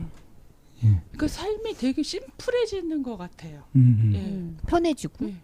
그 1.17 1.27
삶이 1.27 1.73
되게 1.77 2.03
심플해지는 2.03 3.01
것 3.01 3.17
같아요. 3.17 3.63
음, 3.75 3.97
음. 3.99 4.11
예. 4.13 4.19
음, 4.19 4.57
편해지고. 4.67 5.25
네. 5.25 5.35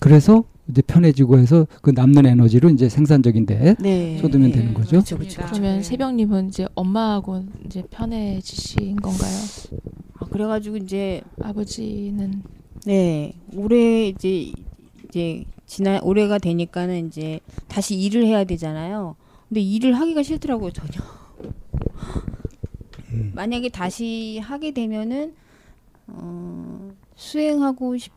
그래서 0.00 0.44
이제 0.68 0.82
편해지고 0.82 1.38
해서 1.38 1.66
그 1.80 1.90
남는 1.90 2.26
에너지로 2.26 2.70
이제 2.70 2.88
생산적인데 2.88 3.76
네. 3.78 4.18
쏟으면 4.18 4.50
네. 4.50 4.56
되는 4.56 4.74
거죠. 4.74 4.90
그렇죠, 4.90 5.16
그렇죠. 5.16 5.42
그러면 5.46 5.76
네. 5.76 5.82
새벽님은 5.82 6.48
이제 6.48 6.66
엄마하고 6.74 7.44
이제 7.64 7.82
편해지신 7.90 8.96
건가요? 8.96 9.36
아, 10.18 10.26
그래가지고 10.26 10.78
이제 10.78 11.22
아버지는 11.40 12.42
네 12.84 13.34
올해 13.54 14.08
이제 14.08 14.52
이제 15.08 15.44
지난 15.66 16.02
올해가 16.02 16.38
되니까는 16.38 17.06
이제 17.06 17.40
다시 17.68 17.94
일을 17.96 18.26
해야 18.26 18.44
되잖아요. 18.44 19.16
근데 19.48 19.60
일을 19.60 19.94
하기가 19.94 20.22
싫더라고요 20.22 20.72
전혀. 20.72 21.00
음. 23.12 23.32
만약에 23.34 23.68
다시 23.68 24.40
하게 24.42 24.72
되면은 24.72 25.34
어, 26.08 26.90
수행하고 27.14 27.96
싶 27.98 28.12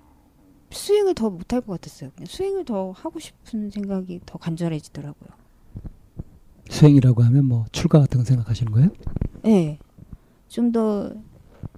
수행을 0.71 1.15
더 1.15 1.29
못할 1.29 1.61
것 1.61 1.73
같았어요. 1.73 2.11
그냥 2.15 2.27
수행을 2.27 2.65
더 2.65 2.91
하고 2.91 3.19
싶은 3.19 3.69
생각이 3.71 4.21
더 4.25 4.37
간절해지더라고요. 4.37 5.29
수행이라고 6.69 7.23
하면 7.23 7.45
뭐 7.45 7.65
출가 7.71 7.99
같은 7.99 8.19
거 8.19 8.25
생각하시는 8.25 8.71
거예요? 8.71 8.89
네, 9.43 9.79
좀 10.47 10.71
더 10.71 11.11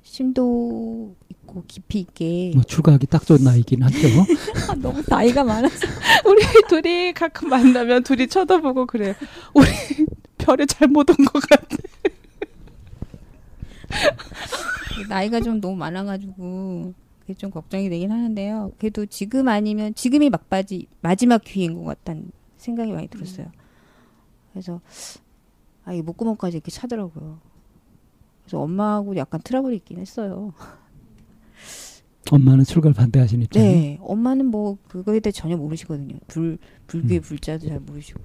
심도 0.04 1.16
있고 1.30 1.64
깊이 1.68 2.00
있게. 2.02 2.52
뭐 2.56 2.64
출가하기 2.64 3.08
딱 3.08 3.26
좋은 3.26 3.44
나이긴 3.44 3.84
하죠. 3.84 3.98
너무 4.82 5.02
나이가 5.08 5.44
많아서. 5.44 5.88
우리 6.26 6.42
둘이 6.68 7.14
가끔 7.14 7.50
만나면 7.50 8.04
둘이 8.04 8.28
쳐다보고 8.28 8.86
그래요. 8.88 9.14
우리 9.54 9.68
별에 10.38 10.66
잘못 10.66 11.10
온 11.10 11.16
것 11.26 11.40
같아. 11.48 11.78
나이가 15.10 15.40
좀 15.40 15.62
너무 15.62 15.76
많아가지고 15.76 16.94
그게 17.32 17.34
좀 17.38 17.50
걱정이 17.50 17.90
되긴 17.90 18.12
하는데요. 18.12 18.74
그래도 18.78 19.06
지금 19.06 19.48
아니면 19.48 19.94
지금이 19.96 20.30
막바지 20.30 20.88
마지막 21.02 21.42
기회인 21.44 21.76
것 21.76 21.84
같다는 21.84 22.32
생각이 22.58 22.92
많이 22.92 23.08
들었어요. 23.08 23.48
그래서 24.52 24.82
아 25.86 25.94
이게 25.94 26.02
목구멍까지 26.02 26.58
이렇게 26.58 26.72
차더라고요. 26.72 27.40
그래서 28.44 28.60
엄마하고 28.60 29.16
약간 29.16 29.42
트러블이 29.42 29.78
있긴 29.78 30.00
했어요. 30.00 30.54
엄마는 32.30 32.64
출가를 32.66 32.94
반대하시는 32.94 33.44
입장. 33.46 33.64
네, 33.64 33.98
엄마는 34.02 34.46
뭐 34.46 34.78
그거에 34.88 35.20
대해 35.20 35.32
전혀 35.32 35.58
모르시거든요. 35.58 36.18
불 36.28 36.58
불교의 36.88 37.20
음. 37.20 37.22
불자도 37.22 37.68
잘 37.68 37.80
모르시고. 37.80 38.22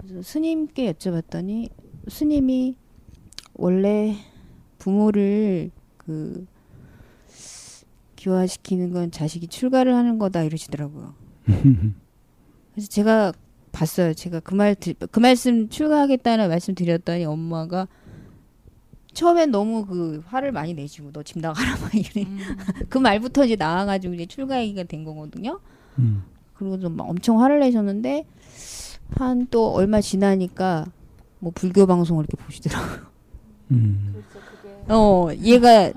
그래서 0.00 0.22
스님께 0.22 0.92
여쭤봤더니 0.92 1.70
스님이 2.08 2.76
원래 3.54 4.16
부모를 4.78 5.70
그 5.96 6.46
기화시키는 8.18 8.92
건 8.92 9.10
자식이 9.12 9.46
출가를 9.46 9.94
하는 9.94 10.18
거다 10.18 10.42
이러시더라고요. 10.42 11.14
그래서 12.74 12.88
제가 12.88 13.32
봤어요. 13.72 14.12
제가 14.14 14.40
그 14.40 14.54
말 14.56 14.74
그 15.10 15.20
말씀 15.20 15.68
출가하겠다는 15.68 16.48
말씀 16.48 16.74
드렸더니 16.74 17.24
엄마가 17.24 17.86
처음엔 19.12 19.50
너무 19.50 19.86
그 19.86 20.22
화를 20.26 20.52
많이 20.52 20.74
내시고 20.74 21.12
너 21.12 21.22
집 21.22 21.38
나가라 21.38 21.76
막 21.80 21.94
이래. 21.94 22.26
그 22.88 22.98
말부터 22.98 23.44
이제 23.44 23.56
나와가지고 23.56 24.14
이제 24.14 24.26
출가 24.26 24.60
얘기가 24.62 24.82
된 24.84 25.04
거거든요. 25.04 25.60
음. 25.98 26.24
그리고 26.54 26.78
좀막 26.80 27.08
엄청 27.08 27.40
화를 27.40 27.60
내셨는데 27.60 28.26
한 29.10 29.46
또 29.50 29.72
얼마 29.72 30.00
지나니까 30.00 30.86
뭐 31.38 31.52
불교 31.54 31.86
방송을 31.86 32.24
이렇게 32.28 32.42
보시더라고요. 32.44 32.98
음. 33.70 34.22
어, 34.88 35.28
얘가 35.42 35.92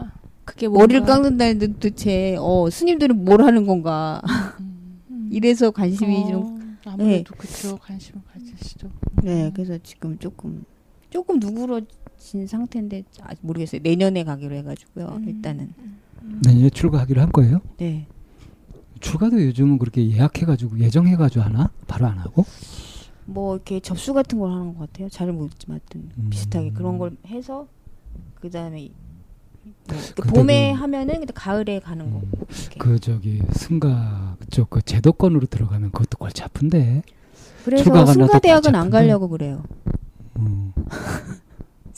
그게 0.52 0.68
머리를 0.68 1.02
뭔가- 1.02 1.14
깎는다는 1.16 1.60
데 1.60 1.68
도대체 1.68 2.36
어 2.40 2.70
스님들은 2.70 3.24
뭘 3.24 3.42
하는 3.42 3.66
건가? 3.66 4.22
음. 4.60 5.30
이래서 5.32 5.72
관심이 5.72 6.28
좀 6.30 6.78
어, 6.86 6.90
아무래도 6.92 7.34
그쵸 7.38 7.78
관심을 7.78 8.22
가지시죠. 8.34 8.90
네, 9.24 9.50
그래서 9.54 9.78
지금 9.82 10.18
조금 10.20 10.64
조금 11.10 11.40
누그러진 11.40 12.48
상태인데 12.48 13.04
아직 13.22 13.40
모르겠어요. 13.46 13.82
내년에 13.82 14.24
가기로 14.26 14.56
해가지고요. 14.56 15.08
음. 15.08 15.28
일단은 15.30 15.74
내년에 16.46 16.70
출가하기로 16.70 17.22
한 17.22 17.32
거예요? 17.32 17.62
네. 17.78 18.08
출가도 19.00 19.44
요즘은 19.44 19.80
그렇게 19.80 20.08
예약해가지고 20.12 20.80
예정해가지고 20.80 21.44
하나? 21.44 21.72
바로 21.88 22.06
안 22.08 22.20
하고? 22.20 22.46
뭐 23.26 23.56
이렇게 23.56 23.80
접수 23.80 24.14
같은 24.14 24.38
걸 24.38 24.52
하는 24.52 24.74
것 24.76 24.92
같아요. 24.92 25.10
잘 25.10 25.30
음. 25.30 26.28
비슷하게 26.30 26.72
그런 26.72 26.98
걸 26.98 27.16
해서 27.28 27.68
그 28.36 28.50
다음에 28.50 28.90
봄에 30.34 30.74
그- 30.74 30.80
하면은 30.80 31.26
가을에 31.34 31.80
가는 31.80 32.12
거. 32.12 32.20
음. 32.20 32.32
이렇게. 32.50 32.78
그 32.78 33.00
저기 33.00 33.42
승가 33.54 34.38
그쪽 34.40 34.70
그 34.70 34.82
제도권으로 34.82 35.48
들어가면 35.48 35.92
그것도 35.92 36.18
골치 36.18 36.44
아픈데. 36.44 37.04
그래서 37.66 37.84
출가가 37.84 38.14
승가 38.14 38.40
대학은 38.40 38.72
나도 38.72 38.78
안 38.84 38.90
가려고 38.90 39.28
그래요. 39.30 39.64
음. 40.38 40.72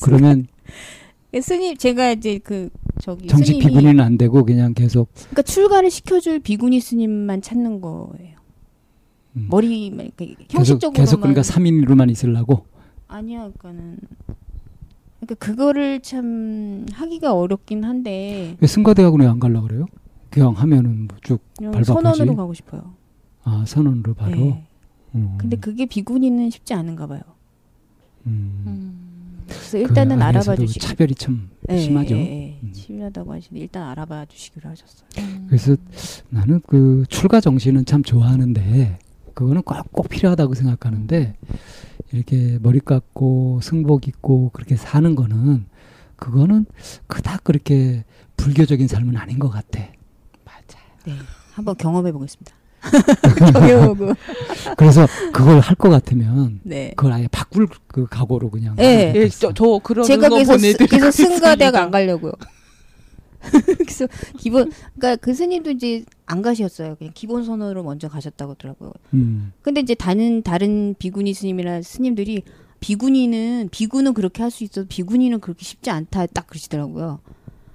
그러면 0.01 0.48
스님 1.41 1.77
제가 1.77 2.12
이제 2.12 2.38
그 2.39 2.70
저기 3.01 3.27
정식 3.27 3.53
스님이 3.53 3.65
비군이는 3.67 4.00
안 4.03 4.17
되고 4.17 4.43
그냥 4.43 4.74
계속 4.74 5.10
그러니까 5.13 5.41
출가를 5.43 5.89
시켜줄 5.89 6.39
비구니 6.39 6.79
스님만 6.79 7.41
찾는 7.41 7.82
거예요. 7.82 8.38
음. 9.36 9.48
머리 9.50 9.88
이렇게 9.88 10.36
계속 10.48 10.58
형식적으로만 10.58 10.93
계속 10.93 11.22
그러니까 11.22 11.41
3인으로만 11.41 12.12
있으려고. 12.12 12.65
아니야, 13.08 13.50
그러니까는 13.58 13.98
그러니까 15.25 15.35
그거를 15.35 16.01
참 16.01 16.85
하기가 16.91 17.33
어렵긴 17.33 17.83
한데 17.83 18.57
왜 18.59 18.67
승가대학원에 18.67 19.25
안 19.25 19.39
가려고 19.39 19.67
그래요? 19.67 19.85
그냥 20.29 20.53
하면은 20.53 21.07
뭐쭉 21.07 21.41
밟아보지. 21.57 21.83
선언으로 21.85 22.35
가고 22.35 22.53
싶어요. 22.53 22.93
아, 23.43 23.63
선언으로 23.67 24.13
바로. 24.13 24.35
네. 24.35 24.67
음. 25.15 25.35
근데 25.37 25.57
그게 25.57 25.85
비군이는 25.85 26.49
쉽지 26.49 26.73
않은가 26.73 27.07
봐요. 27.07 27.21
음. 28.25 28.63
음. 28.65 29.43
그래서 29.47 29.77
일단은 29.77 30.17
그 30.17 30.23
알아봐 30.23 30.55
주시기. 30.55 30.79
차별이 30.79 31.13
참 31.15 31.49
심하죠. 31.69 32.15
예, 32.15 32.19
예. 32.19 32.59
음. 32.63 32.71
심하다고 32.73 33.33
하시는데 33.33 33.61
일단 33.61 33.83
알아봐 33.89 34.25
주시기로 34.25 34.69
하셨어요. 34.69 35.09
그래서 35.47 35.75
나는 36.29 36.61
그 36.65 37.03
출가 37.09 37.41
정신은 37.41 37.85
참 37.85 38.01
좋아하는데 38.03 38.99
그거는 39.33 39.61
꼭, 39.63 39.91
꼭 39.91 40.09
필요하다고 40.09 40.53
생각하는데 40.53 41.35
이렇게 42.11 42.57
머리 42.61 42.79
깎고 42.79 43.59
승복 43.61 44.07
입고 44.07 44.51
그렇게 44.53 44.75
사는 44.75 45.15
거는 45.15 45.65
그거는 46.15 46.65
그닥 47.07 47.43
그렇게 47.43 48.03
불교적인 48.37 48.87
삶은 48.87 49.17
아닌 49.17 49.39
것 49.39 49.49
같아. 49.49 49.79
맞아. 50.45 50.79
네, 51.05 51.13
한번 51.53 51.75
경험해 51.75 52.11
보겠습니다. 52.11 52.53
경험하고. 53.53 54.13
그래서 54.77 55.07
그걸 55.31 55.59
할 55.61 55.75
것 55.75 55.89
같으면 55.89 56.59
네. 56.63 56.93
그걸 56.95 57.13
아예 57.13 57.27
바꿀 57.31 57.67
그 57.87 58.05
각오로 58.07 58.49
그냥. 58.51 58.75
예. 58.79 59.07
하면 59.09 59.15
예. 59.15 59.29
저, 59.29 59.53
저 59.53 59.79
그런 59.83 60.05
제가 60.05 60.29
보내드리고 60.29 60.85
그래서 60.89 61.11
승가대학 61.11 61.75
안. 61.75 61.91
가려고요. 61.91 62.33
그래서 63.77 64.07
기본 64.38 64.71
그러니까 64.95 65.15
그 65.17 65.33
스님도 65.33 65.71
이제 65.71 66.05
안 66.25 66.41
가셨어요. 66.41 66.95
그냥 66.95 67.12
기본 67.13 67.43
선언으로 67.43 67.83
먼저 67.83 68.07
가셨다고 68.07 68.53
하더라고요. 68.53 68.91
음. 69.13 69.51
근데 69.62 69.81
이제 69.81 69.93
다른 69.95 70.41
다른 70.41 70.95
비구니 70.97 71.33
스님이나 71.33 71.81
스님들이 71.81 72.43
비구니는 72.79 73.69
비구는 73.71 74.13
그렇게 74.13 74.41
할 74.41 74.51
수 74.51 74.63
있어도 74.63 74.88
비구니는 74.88 75.39
그렇게 75.39 75.63
쉽지 75.63 75.89
않다 75.89 76.25
딱 76.27 76.47
그러시더라고요. 76.47 77.19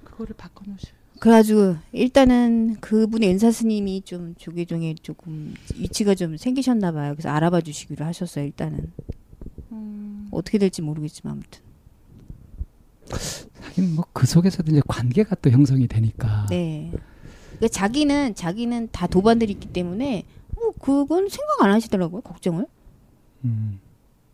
그거를 0.03 0.35
바꿔 0.37 0.63
놓으셔. 0.67 0.87
그래가지고 1.19 1.75
일단은 1.91 2.77
그분의 2.79 3.29
은사 3.29 3.51
스님이 3.51 4.01
좀 4.05 4.35
조계종에 4.37 4.95
조금 5.01 5.53
위치가 5.75 6.15
좀 6.15 6.37
생기셨나 6.37 6.91
봐요. 6.93 7.13
그래서 7.13 7.29
알아봐 7.29 7.61
주시기로 7.61 8.05
하셨어요. 8.05 8.45
일단은 8.45 8.91
음. 9.71 10.27
어떻게 10.31 10.57
될지 10.57 10.81
모르겠지만 10.81 11.33
아무튼 11.33 11.61
뭐 13.81 14.05
그 14.13 14.25
속에서도 14.27 14.71
이제 14.71 14.81
관계가 14.87 15.35
또 15.41 15.49
형성이 15.49 15.87
되니까. 15.87 16.45
네. 16.49 16.91
그러니까 17.57 17.67
자기는 17.69 18.35
자기는 18.35 18.89
다 18.91 19.07
도반들이 19.07 19.53
있기 19.53 19.67
때문에 19.69 20.23
뭐 20.55 20.71
그건 20.79 21.29
생각 21.29 21.61
안 21.63 21.71
하시더라고요. 21.71 22.21
걱정을. 22.21 22.65
음. 23.45 23.79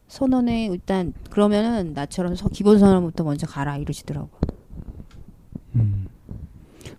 선언에 0.07 0.65
일단 0.67 1.13
그러면은 1.29 1.93
나처럼 1.93 2.35
서- 2.35 2.49
기본 2.49 2.77
선언부터 2.79 3.23
먼저 3.23 3.47
가라 3.47 3.77
이러시더라고. 3.77 4.29
음. 5.75 6.07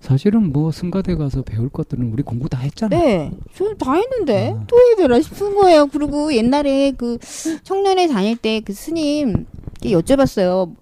사실은 0.01 0.53
뭐 0.53 0.71
승가대 0.71 1.15
가서 1.17 1.43
배울 1.43 1.69
것들은 1.69 2.13
우리 2.13 2.23
공부 2.23 2.49
다 2.49 2.59
했잖아. 2.59 2.97
네, 2.97 3.31
저는 3.55 3.79
다 3.79 3.95
했는데 3.95 4.53
아. 4.57 4.65
또 4.67 4.77
해야 4.79 4.97
되나 4.97 5.21
싶은 5.21 5.55
거예요. 5.57 5.87
그리고 5.87 6.33
옛날에 6.35 6.93
그 6.93 7.19
청년회 7.63 8.07
다닐 8.09 8.37
때 8.37 8.61
그 8.61 8.73
스님 8.73 9.47
여쭤봤어요. 9.83 10.75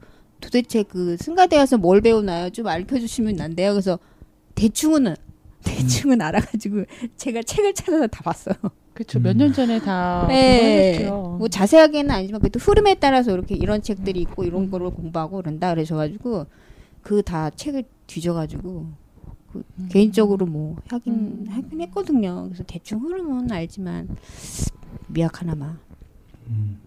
도대체 0.45 0.83
그 0.83 1.17
승가대 1.17 1.57
가서 1.57 1.79
뭘 1.79 2.01
배우나요? 2.01 2.51
좀 2.51 2.67
알려주시면 2.67 3.41
안 3.41 3.57
돼요. 3.57 3.73
그래서 3.73 3.99
대충은 4.55 5.17
대충은 5.65 6.21
알아가지고 6.21 6.85
제가 7.17 7.43
책을 7.43 7.73
찾아서 7.75 8.07
다 8.07 8.23
봤어요. 8.23 8.55
그렇죠. 8.93 9.19
음. 9.19 9.23
몇년 9.23 9.53
전에 9.53 9.81
다 9.81 10.27
네. 10.29 10.99
그거 10.99 11.37
뭐 11.39 11.49
자세하게는 11.49 12.11
아니지만 12.11 12.41
그래도 12.41 12.61
흐름에 12.61 12.95
따라서 12.95 13.33
이렇게 13.33 13.55
이런 13.55 13.83
책들이 13.83 14.21
있고 14.21 14.45
이런 14.45 14.71
거를 14.71 14.91
공부하고 14.91 15.39
그런다 15.39 15.75
그러셔가지고 15.75 16.47
그 17.03 17.23
다 17.23 17.51
책을 17.51 17.85
뒤져가지고 18.07 18.87
그 19.53 19.63
개인적으로 19.89 20.47
뭐 20.47 20.77
하긴 20.89 21.13
음. 21.15 21.47
하긴 21.49 21.81
했거든요. 21.83 22.45
그래서 22.45 22.63
대충 22.67 23.01
흐름은 23.01 23.51
알지만 23.51 24.09
미약하나마. 25.09 25.79
음. 26.49 26.79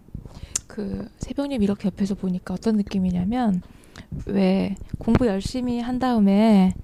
그 0.66 1.08
새벽님 1.18 1.62
이렇게 1.62 1.86
옆에서 1.86 2.14
보니까 2.14 2.54
어떤 2.54 2.76
느낌이냐면 2.76 3.62
왜 4.26 4.74
공부 4.98 5.26
열심히 5.26 5.80
한 5.80 5.98
다음에 5.98 6.74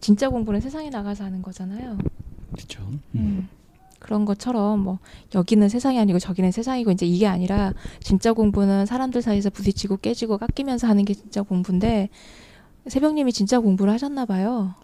진짜 0.00 0.28
공부는 0.28 0.60
세상에 0.60 0.90
나가서 0.90 1.24
하는 1.24 1.42
거잖아요. 1.42 1.98
그렇죠. 2.52 2.82
음. 3.14 3.48
그런 3.98 4.24
것처럼 4.24 4.80
뭐 4.80 4.98
여기는 5.34 5.68
세상이 5.68 5.98
아니고 5.98 6.18
저기는 6.18 6.50
세상이고 6.50 6.90
이제 6.90 7.06
이게 7.06 7.28
아니라 7.28 7.72
진짜 8.00 8.32
공부는 8.32 8.84
사람들 8.84 9.22
사이에서 9.22 9.48
부딪히고 9.50 9.98
깨지고 9.98 10.38
깎이면서 10.38 10.88
하는 10.88 11.04
게 11.04 11.14
진짜 11.14 11.42
공부인데 11.42 12.08
새벽님이 12.88 13.32
진짜 13.32 13.60
공부를 13.60 13.92
하셨나 13.92 14.26
봐요. 14.26 14.74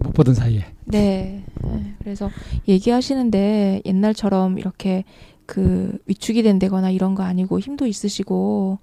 못 0.00 0.12
보던 0.12 0.34
사이에. 0.34 0.64
네. 0.84 1.44
네. 1.62 1.94
그래서 2.00 2.28
얘기하시는데 2.66 3.82
옛날처럼 3.84 4.58
이렇게 4.58 5.04
그 5.46 5.96
위축이 6.06 6.42
된다거나 6.42 6.90
이런 6.90 7.14
거 7.14 7.22
아니고 7.22 7.60
힘도 7.60 7.86
있으시고 7.86 8.78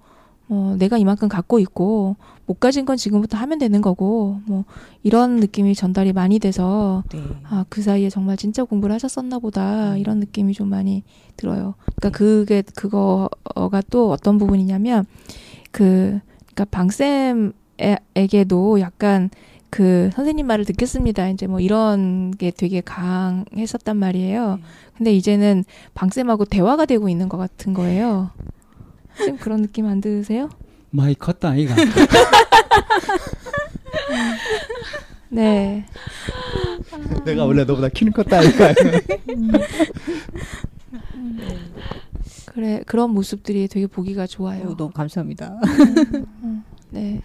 뭐 0.46 0.76
내가 0.76 0.98
이만큼 0.98 1.28
갖고 1.28 1.58
있고 1.58 2.16
못 2.46 2.60
가진 2.60 2.84
건 2.84 2.96
지금부터 2.96 3.38
하면 3.38 3.58
되는 3.58 3.80
거고 3.80 4.40
뭐 4.46 4.64
이런 5.02 5.36
느낌이 5.36 5.74
전달이 5.74 6.12
많이 6.12 6.38
돼서 6.38 7.02
네. 7.12 7.22
아그 7.44 7.80
사이에 7.82 8.10
정말 8.10 8.36
진짜 8.36 8.64
공부를 8.64 8.94
하셨었나 8.94 9.38
보다 9.38 9.96
이런 9.96 10.20
느낌이 10.20 10.52
좀 10.52 10.68
많이 10.68 11.02
들어요. 11.36 11.74
그러니까 11.96 12.10
그게 12.10 12.62
그거가 12.74 13.82
또 13.90 14.10
어떤 14.10 14.36
부분이냐면 14.38 15.06
그 15.70 16.20
그러니까 16.54 16.66
방쌤에게도 17.76 18.80
약간 18.80 19.30
그 19.74 20.08
선생님 20.14 20.46
말을 20.46 20.64
듣겠습니다. 20.66 21.30
이제 21.30 21.48
뭐 21.48 21.58
이런 21.58 22.30
게 22.30 22.52
되게 22.52 22.80
강했었단 22.80 23.96
말이에요. 23.96 24.60
근데 24.96 25.12
이제는 25.12 25.64
방쌤하고 25.94 26.44
대화가 26.44 26.86
되고 26.86 27.08
있는 27.08 27.28
것 27.28 27.38
같은 27.38 27.74
거예요. 27.74 28.30
쌤 29.16 29.36
그런 29.36 29.62
느낌 29.62 29.86
안 29.86 30.00
드세요? 30.00 30.48
많이 30.90 31.18
컸다 31.18 31.48
아이가. 31.48 31.74
네. 35.28 35.84
내가 37.24 37.44
원래 37.44 37.64
너보다 37.64 37.88
키는 37.88 38.12
컸다 38.12 38.38
아이가. 38.38 38.74
그래 42.46 42.80
그런 42.86 43.10
모습들이 43.10 43.66
되게 43.66 43.88
보기가 43.88 44.28
좋아요. 44.28 44.68
어, 44.68 44.76
너무 44.76 44.92
감사합니다. 44.92 45.58
네. 46.90 47.20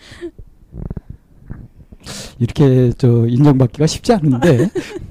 이렇게 2.40 2.92
저 2.98 3.28
인정받기가 3.28 3.88
쉽지 3.88 4.14
않은데. 4.14 4.70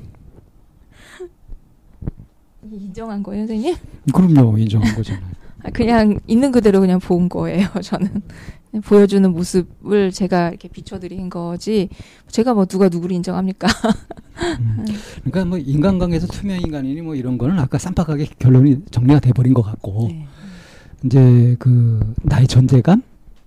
인정한 2.70 3.22
거예요, 3.22 3.46
선생님? 3.46 3.76
그럼요 4.12 4.58
인정한 4.58 4.94
거잖아요. 4.94 5.38
아, 5.64 5.70
그냥 5.70 6.18
있는 6.26 6.52
그대로 6.52 6.80
그냥 6.80 7.00
본 7.00 7.28
거예요. 7.28 7.68
저는 7.82 8.22
보여주는 8.84 9.30
모습을 9.30 10.12
제가 10.12 10.50
이렇게 10.50 10.68
비춰드린 10.68 11.30
거지. 11.30 11.88
제가 12.28 12.54
뭐 12.54 12.66
누가 12.66 12.88
누구를 12.88 13.16
인정합니까? 13.16 13.66
음. 14.60 14.84
그러니까 15.24 15.44
뭐 15.44 15.58
인간관계에서 15.58 16.26
투명 16.28 16.60
인간이니 16.60 17.00
뭐 17.02 17.14
이런 17.14 17.38
거는 17.38 17.58
아까 17.58 17.78
쌈박하게 17.78 18.26
결론이 18.38 18.84
정리가 18.90 19.20
돼버린 19.20 19.54
것 19.54 19.62
같고 19.62 20.08
네. 20.08 20.26
이제 21.04 21.56
그 21.58 22.14
나의 22.22 22.46
존재감 22.46 23.02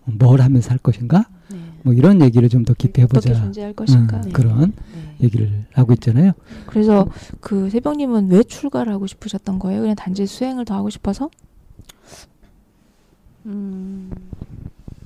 뭘 0.06 0.42
하면서 0.42 0.72
할 0.72 0.78
것인가 0.80 1.20
네. 1.20 1.41
뭐 1.84 1.94
이런 1.94 2.22
얘기를 2.22 2.48
좀 2.50 2.64
더 2.64 2.74
깊이 2.74 3.02
어떻게 3.02 3.30
해보자 3.30 3.44
존재할 3.44 3.74
것인가. 3.74 4.18
음, 4.18 4.22
네. 4.22 4.32
그런 4.32 4.74
네. 4.94 5.16
얘기를 5.24 5.66
하고 5.74 5.94
있잖아요. 5.94 6.34
그래서 6.68 7.08
그 7.40 7.70
새벽님은 7.70 8.30
왜 8.30 8.44
출가를 8.44 8.94
하고 8.94 9.08
싶으셨던 9.08 9.60
거예요? 9.60 9.82
그냥 9.82 9.96
단지 9.96 10.26
수행을 10.26 10.66
더 10.66 10.76
하고 10.76 10.90
싶어서? 10.90 11.30
음, 13.46 14.12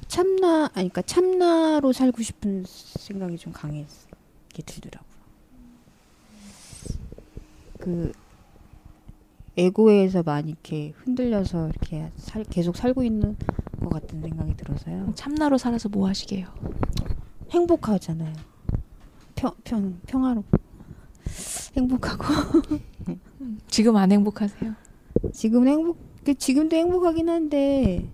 참나, 0.08 0.66
아니, 0.74 0.90
그러니까 0.90 1.02
참나로 1.04 1.94
살고 1.94 2.22
싶은 2.22 2.66
생각이 2.68 3.38
좀 3.38 3.54
강하게 3.54 3.86
들더라고요. 4.66 5.16
그, 7.80 8.12
에고에서 9.58 10.24
많이 10.24 10.52
이렇게 10.52 10.92
흔들려서 10.98 11.70
이렇게 11.70 12.12
살, 12.18 12.44
계속 12.44 12.76
살고 12.76 13.04
있는 13.04 13.38
것 13.86 13.90
같은 13.90 14.22
생각이 14.22 14.58
들어서요. 14.58 15.14
참나로 15.16 15.58
살아서 15.58 15.90
뭐 15.90 16.08
하시게요? 16.08 16.48
행복하잖아요. 17.52 18.34
평, 19.36 19.54
평, 19.64 20.00
평화로. 20.08 20.44
행복하고. 21.78 22.24
지금 23.70 23.96
안 23.96 24.12
행복하세요? 24.12 24.74
지금은 25.32 25.68
행복, 25.68 25.98
그 26.24 26.34
지금도 26.34 26.76
행복하긴 26.76 27.30
한데, 27.30 28.10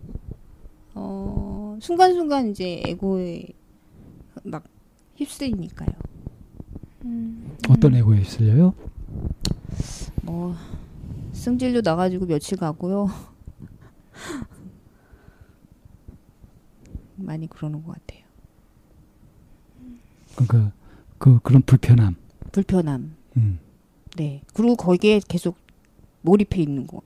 어, 0.93 1.77
순간순간 1.81 2.49
이제 2.49 2.81
에고에 2.85 3.47
막 4.43 4.63
휩쓸리니까요. 5.15 5.89
음. 7.05 7.55
어떤 7.69 7.95
에고에 7.95 8.21
있을려요? 8.21 8.73
뭐, 10.23 10.55
승질도 11.33 11.81
나가지고 11.81 12.25
며칠 12.25 12.57
가고요. 12.57 13.07
많이 17.21 17.47
그러는 17.47 17.83
것 17.83 17.93
같아요. 17.93 18.21
그러니까 20.35 20.71
그 21.17 21.39
그런 21.43 21.61
불편함. 21.61 22.15
불편함. 22.51 23.15
음. 23.37 23.59
네. 24.17 24.41
그리고 24.53 24.75
거기에 24.75 25.21
계속 25.27 25.57
몰입해 26.21 26.61
있는 26.61 26.87
거. 26.87 27.01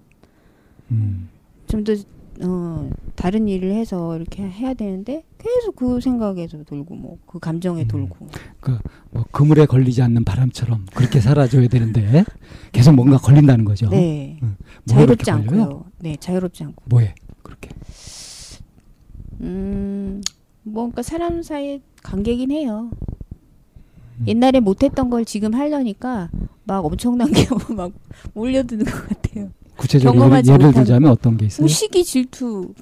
음. 0.92 1.30
좀더 1.68 1.94
어, 2.42 2.90
다른 3.16 3.48
일을 3.48 3.74
해서 3.74 4.18
이렇게 4.18 4.44
해야 4.44 4.74
되는데 4.74 5.24
계속 5.38 5.76
그 5.78 6.02
생각에서 6.02 6.64
돌고 6.64 6.96
뭐 6.96 7.18
그 7.36 7.40
감정에 7.40 7.84
음. 7.84 7.88
돌고. 7.88 8.28
뭐 9.12 9.26
그물에 9.32 9.66
걸리지 9.66 10.02
않는 10.02 10.24
바람처럼 10.24 10.86
그렇게 10.94 11.20
살아줘야 11.20 11.68
되는데 11.68 12.24
계속 12.72 12.94
뭔가 12.96 13.18
걸린다는 13.18 13.66
거죠. 13.66 13.90
네. 13.90 14.40
음. 14.42 14.56
뭐가 14.86 15.02
자유롭지? 15.06 15.32
않고요. 15.32 15.86
네, 16.00 16.16
자유롭지 16.18 16.64
않고. 16.64 16.84
뭐에 16.86 17.14
그렇게. 17.44 17.70
음, 19.42 20.22
뭔가 20.64 21.02
사람 21.02 21.42
사이의 21.44 21.82
관계긴 22.04 22.52
해요. 22.52 22.90
음. 24.20 24.26
옛날에 24.28 24.60
못했던 24.60 25.10
걸 25.10 25.26
지금 25.26 25.54
하려니까 25.54 26.30
막 26.64 26.86
엄청난 26.86 27.32
게 27.32 27.46
막 27.76 27.92
몰려드는 28.34 28.86
것 28.86 29.08
같아요. 29.10 29.50
구체적으로 29.78 30.26
예를 30.38 30.54
못한- 30.58 30.74
들자면 30.74 31.12
어떤 31.12 31.36
게 31.38 31.46
있어요? 31.48 31.64
뭐 31.64 31.68
시기 31.68 32.04
질투. 32.04 32.74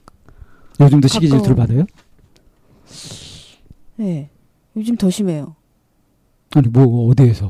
요즘도 0.80 1.08
시기 1.08 1.28
질투를. 1.28 1.56
받아요? 1.56 1.86
네. 3.96 4.30
요즘 4.76 4.96
더 4.96 5.10
심해요. 5.10 5.56
아니 6.56 6.68
뭐 6.68 7.10
어디에서? 7.10 7.50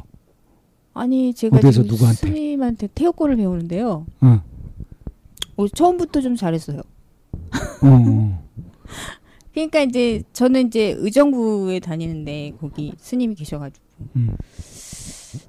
아니 0.94 1.34
제가 1.34 1.58
어디에서 1.58 1.84
누구한테? 1.84 2.28
스님한테 2.28 2.88
태국어를 2.94 3.36
배우는데요. 3.36 4.06
어. 4.22 4.42
어, 5.58 5.68
처음부터 5.68 6.22
좀 6.22 6.36
잘했어요. 6.36 6.80
어, 6.80 7.88
어. 7.88 8.43
그러니까 9.54 9.82
이제 9.82 10.24
저는 10.34 10.68
이제 10.68 10.96
의정부에 10.98 11.80
다니는데 11.80 12.54
거기 12.60 12.94
스님이 12.98 13.36
계셔가지고 13.36 13.86
음. 14.16 14.36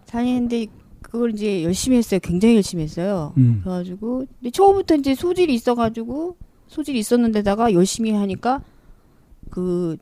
다니는데 0.07 0.67
그걸 1.01 1.33
이제 1.33 1.63
열심히 1.63 1.97
했어요. 1.97 2.21
굉장히 2.23 2.57
열심히 2.57 2.85
했어요. 2.85 3.33
음. 3.37 3.61
그래가지고 3.63 4.27
근데 4.41 4.51
처음부터 4.51 4.97
이제 4.97 5.15
소질이 5.15 5.55
있어가지고 5.55 6.37
소질이 6.69 6.99
있었는데다가 6.99 7.73
열심히 7.73 8.11
하니까 8.11 8.63
그 9.51 9.97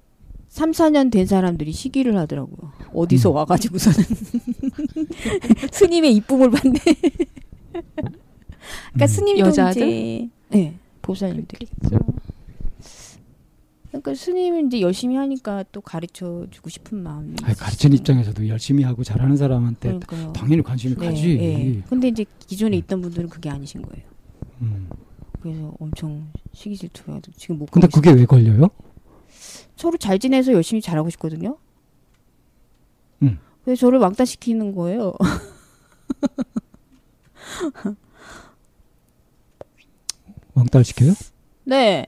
3, 0.49 0.73
4년 0.73 1.11
된 1.11 1.27
사람들이 1.27 1.73
시기를 1.73 2.17
하더라고요. 2.17 2.73
어디서 2.95 3.31
음. 3.31 3.37
와가지고서는 3.37 3.99
스님의 5.73 6.15
이쁨을 6.17 6.51
받네. 6.51 6.79
그러니까 7.73 9.05
음. 9.05 9.07
스님도 9.07 9.47
여자들? 9.47 9.83
이제 9.83 10.29
네 10.49 10.75
보살님들. 11.03 11.59
그렇겠죠. 11.59 12.22
그러니까 14.03 14.15
스님은 14.15 14.67
이제 14.67 14.81
열심히 14.81 15.15
하니까 15.17 15.65
또 15.71 15.81
가르쳐 15.81 16.47
주고 16.51 16.69
싶은 16.69 17.03
마음이. 17.03 17.37
아니, 17.45 17.55
가르치는 17.55 17.97
입장에서도 17.99 18.49
열심히 18.49 18.83
하고 18.83 19.05
잘하는 19.05 19.37
사람한테 19.37 19.89
그러니까요. 20.01 20.33
당연히 20.33 20.63
관심이 20.63 20.97
네, 20.97 21.07
가지. 21.07 21.37
네. 21.37 21.83
근데 21.89 22.09
이제 22.09 22.25
기존에 22.47 22.77
있던 22.79 23.01
분들은 23.01 23.29
그게 23.29 23.49
아니신 23.49 23.83
거예요. 23.83 24.05
음. 24.61 24.89
그래서 25.41 25.73
엄청 25.79 26.31
시기 26.53 26.77
질투가 26.77 27.21
지금 27.37 27.59
못. 27.59 27.71
근데 27.71 27.87
그게 27.87 28.11
왜 28.11 28.27
걸려요? 28.27 28.69
서로 29.77 29.97
잘 29.97 30.19
지내서 30.19 30.53
열심히 30.53 30.81
잘하고 30.83 31.09
싶거든요. 31.11 31.57
음. 33.23 33.39
그래서 33.65 33.81
저를 33.81 34.01
왕따 34.01 34.25
시키는 34.25 34.75
거예요. 34.75 35.15
왕따를 40.55 40.85
시켜요? 40.85 41.13
네. 41.65 42.07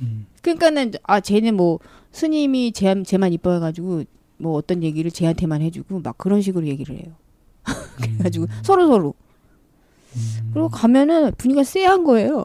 음. 0.00 0.26
그러니까는 0.46 0.92
아 1.02 1.20
쟤는 1.20 1.56
뭐 1.56 1.80
스님이 2.12 2.70
쟤, 2.70 3.02
쟤만 3.02 3.32
이뻐해가지고 3.32 4.04
뭐 4.38 4.54
어떤 4.54 4.82
얘기를 4.84 5.10
쟤한테만 5.10 5.60
해주고 5.62 6.00
막 6.00 6.16
그런 6.16 6.40
식으로 6.40 6.66
얘기를 6.68 6.96
해요. 6.96 7.14
그래가지고 8.00 8.46
서로 8.62 8.86
서로. 8.86 9.14
음. 10.14 10.50
그리고 10.52 10.68
가면은 10.68 11.32
분위기가 11.36 11.64
쎄한 11.64 12.04
거예요. 12.04 12.44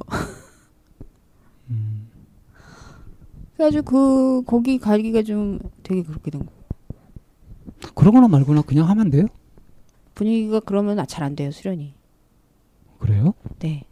음. 1.70 2.08
그래가지고 3.56 3.84
그 3.84 4.44
거기 4.46 4.80
가기가 4.80 5.22
좀 5.22 5.60
되게 5.84 6.02
그렇게 6.02 6.32
된 6.32 6.46
거. 6.46 6.52
그러거나 7.94 8.28
말거나 8.28 8.64
그냥 8.64 8.90
하면 8.90 9.12
돼요? 9.12 9.26
분위기가 10.16 10.60
그러면 10.60 11.06
잘 11.08 11.24
안 11.24 11.36
돼요 11.36 11.52
수련이. 11.52 11.94
그래요? 13.00 13.34
네. 13.60 13.84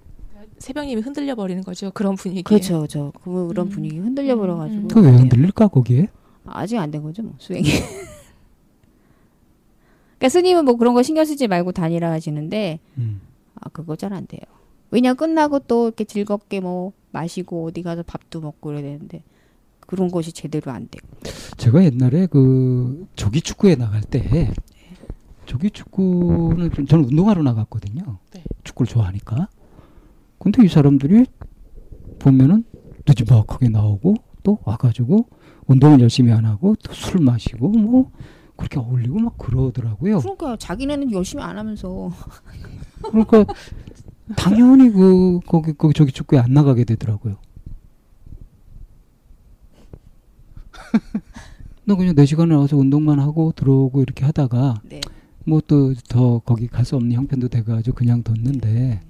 새벽님이 0.60 1.02
흔들려 1.02 1.36
버리는 1.36 1.64
거죠. 1.64 1.90
그런 1.92 2.16
분위기. 2.16 2.44
그렇죠, 2.44 2.78
그렇죠. 2.80 3.12
그런 3.24 3.68
음. 3.68 3.70
분위기 3.70 3.98
흔들려 3.98 4.36
버려 4.38 4.56
가지고. 4.58 4.82
음. 4.82 4.88
그왜 4.90 5.12
네. 5.12 5.18
흔들릴까 5.18 5.68
거기에? 5.70 6.08
아직 6.46 6.78
안 6.78 6.92
된 6.92 7.02
거죠, 7.04 7.24
뭐 7.24 7.34
수행이. 7.38 7.64
그러니까 10.18 10.30
스님은 10.30 10.66
뭐 10.66 10.76
그런 10.76 10.94
거 10.94 11.02
신경 11.04 11.24
쓰지 11.26 11.48
말고 11.48 11.72
다니라 11.72 12.12
하시는데 12.12 12.80
음. 12.98 13.22
아 13.56 13.70
그거 13.70 13.96
잘 13.96 14.14
안 14.14 14.28
돼요. 14.28 14.42
왜냐 14.92 15.14
끝나고 15.14 15.60
또 15.60 15.88
이렇게 15.88 16.04
즐겁게 16.04 16.60
뭐 16.60 16.92
마시고 17.12 17.66
어디 17.68 17.84
가서 17.84 18.04
밥도 18.04 18.42
먹고 18.42 18.70
그래야 18.70 18.82
되는데 18.82 19.24
그런 19.82 20.10
것이 20.12 20.34
제대로 20.34 20.72
안 20.72 20.88
되고. 20.92 21.08
제가 21.58 21.84
옛날에 21.84 22.26
그 22.28 23.08
조기 23.16 23.42
축구에 23.42 23.76
나갈 23.76 24.02
때 24.02 24.52
조기 25.46 25.72
축구는 25.72 26.72
좀- 26.72 26.86
저는 26.86 27.06
운동하러 27.06 27.42
나갔거든요. 27.44 28.18
네. 28.34 28.44
축구를 28.64 28.88
좋아하니까. 28.88 29.48
근데 30.40 30.64
이 30.66 30.68
사람들이 30.68 31.26
보면은 32.20 32.64
늦지막하게 33.08 33.70
나오고 33.70 34.16
또 34.44 34.58
와가지고 34.64 35.28
운동을 35.68 36.00
열심히 36.02 36.32
안 36.32 36.46
하고 36.46 36.76
또 36.84 36.94
술 36.94 37.22
마시고 37.22 37.70
뭐 37.70 38.12
그렇게 38.56 38.80
어울리고 38.80 39.20
막 39.20 39.38
그러더라고요. 39.38 40.20
그러니까 40.20 40.58
자기네는 40.58 41.12
열심히 41.12 41.44
안 41.44 41.58
하면서 41.58 42.12
그러니까 43.04 43.46
당연히 44.36 44.90
그 44.92 45.40
거기 45.48 45.74
거기 45.74 45.94
조기 45.94 46.12
축구에 46.12 46.40
안 46.40 46.54
나가게 46.54 46.84
되더라고요. 46.84 47.38
나 51.86 51.96
그냥 51.96 52.16
내 52.16 52.26
시간에 52.26 52.54
와서 52.56 52.78
운동만 52.78 53.20
하고 53.20 53.52
들어오고 53.56 54.02
이렇게 54.02 54.26
하다가 54.26 54.82
네. 54.84 55.02
뭐또 55.46 55.94
더 56.08 56.40
거기 56.40 56.68
갈 56.68 56.86
수 56.86 56.96
없는 56.96 57.14
형편도 57.14 57.48
돼가지고 57.48 57.96
그냥 57.96 58.24
뒀는데 58.24 59.02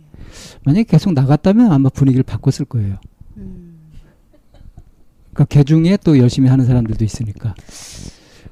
만약에 0.64 0.84
계속 0.84 1.14
나갔다면 1.14 1.72
아마 1.72 1.90
분위기를 1.90 2.24
바꿨을 2.24 2.66
거예요. 2.66 2.98
음. 3.38 3.78
그러니까 5.34 5.46
개 5.46 5.64
중에 5.64 5.98
또 6.04 6.18
열심히 6.18 6.50
하는 6.50 6.66
사람들도 6.66 7.04
있으니까. 7.04 7.56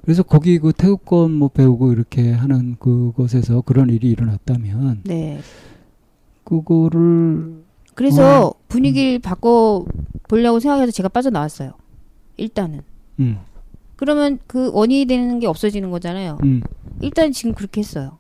그래서 0.03 0.23
거기 0.23 0.57
그 0.57 0.71
태국권 0.71 1.33
뭐 1.33 1.49
배우고 1.49 1.91
이렇게 1.91 2.31
하는 2.31 2.77
그곳에서 2.79 3.61
그런 3.61 3.89
일이 3.89 4.09
일어났다면 4.09 5.01
네. 5.03 5.39
그거를 6.45 7.63
그래서 7.93 8.47
어. 8.47 8.53
분위기를 8.69 9.19
바꿔 9.19 9.85
보려고 10.29 10.61
생각해서 10.61 10.91
제가 10.91 11.09
빠져나왔어요. 11.09 11.73
일단은. 12.37 12.81
음, 13.19 13.39
그러면 13.97 14.39
그 14.47 14.71
원인이 14.71 15.05
되는 15.05 15.39
게 15.39 15.47
없어지는 15.47 15.91
거잖아요. 15.91 16.37
음, 16.43 16.61
일단 17.01 17.33
지금 17.33 17.53
그렇게 17.53 17.81
했어요. 17.81 18.17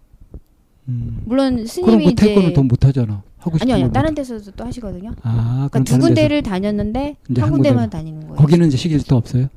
음. 0.89 1.21
물론 1.25 1.53
그럼 1.53 1.67
스님이 1.67 2.05
그 2.05 2.11
이제 2.11 2.27
태권을 2.27 2.53
더 2.53 2.63
못하잖아. 2.63 3.23
하고 3.47 3.57
싶은 3.57 3.65
아니요, 3.65 3.75
아니요. 3.75 3.87
걸 3.87 3.93
다른 3.93 4.09
못- 4.11 4.15
데서도 4.15 4.51
또 4.51 4.65
하시거든요. 4.65 5.11
아, 5.23 5.67
그러니까 5.71 5.79
두 5.79 5.85
다른. 5.93 5.99
군데를 6.05 6.43
다녔는데 6.43 7.15
이제 7.29 7.41
한 7.41 7.47
한 7.49 7.53
군데만 7.53 7.75
군데만. 7.75 7.89
다니는 7.89 8.21
거예요. 8.27 8.35
거기는 8.35 8.67
이제 8.67 8.77
시기질도 8.77 9.15
없어요. 9.15 9.47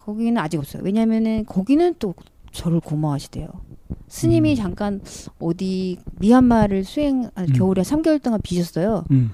거기는 0.00 0.36
아직 0.38 0.58
없어요. 0.58 0.82
왜냐면은 0.84 1.44
거기는 1.46 1.94
또 1.98 2.14
저를 2.52 2.80
고마워하시대요. 2.80 3.48
스님이 4.08 4.52
음. 4.52 4.56
잠깐 4.56 5.00
어디 5.40 5.98
미얀마를 6.20 6.84
수행 6.84 7.30
아, 7.34 7.42
음. 7.42 7.46
겨울에 7.52 7.82
3개월 7.82 8.22
동안 8.22 8.40
비셨어요. 8.42 9.04
음, 9.10 9.30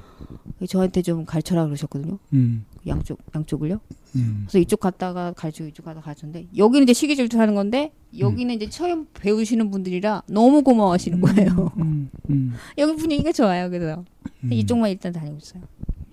저한테 0.69 1.03
좀 1.03 1.25
가르쳐라 1.25 1.65
그러셨거든요. 1.67 2.19
음, 2.33 2.65
양쪽 2.87 3.19
양쪽을요. 3.35 3.81
음. 4.17 4.45
그래서 4.47 4.59
이쪽 4.59 4.81
갔다가 4.81 5.33
가르치고 5.33 5.69
이쪽 5.69 5.85
갔다가 5.85 6.05
가르쳤는데 6.05 6.49
여기는 6.57 6.85
이제 6.85 6.93
시기 6.93 7.17
질투하는 7.17 7.55
건데 7.55 7.93
여기는 8.19 8.55
이제 8.55 8.69
처음 8.69 9.07
배우시는 9.15 9.71
분들이라 9.71 10.23
너무 10.29 10.63
고마워하시는 10.63 11.21
거예요. 11.21 11.73
음, 11.79 12.11
음, 12.31 12.55
여기 12.79 12.97
분위기가 12.97 13.33
좋아요. 13.33 13.71
그래서 13.71 14.05
음. 14.45 14.53
이쪽만 14.53 14.91
일단 14.91 15.13
다니고 15.13 15.37
있어요. 15.37 15.63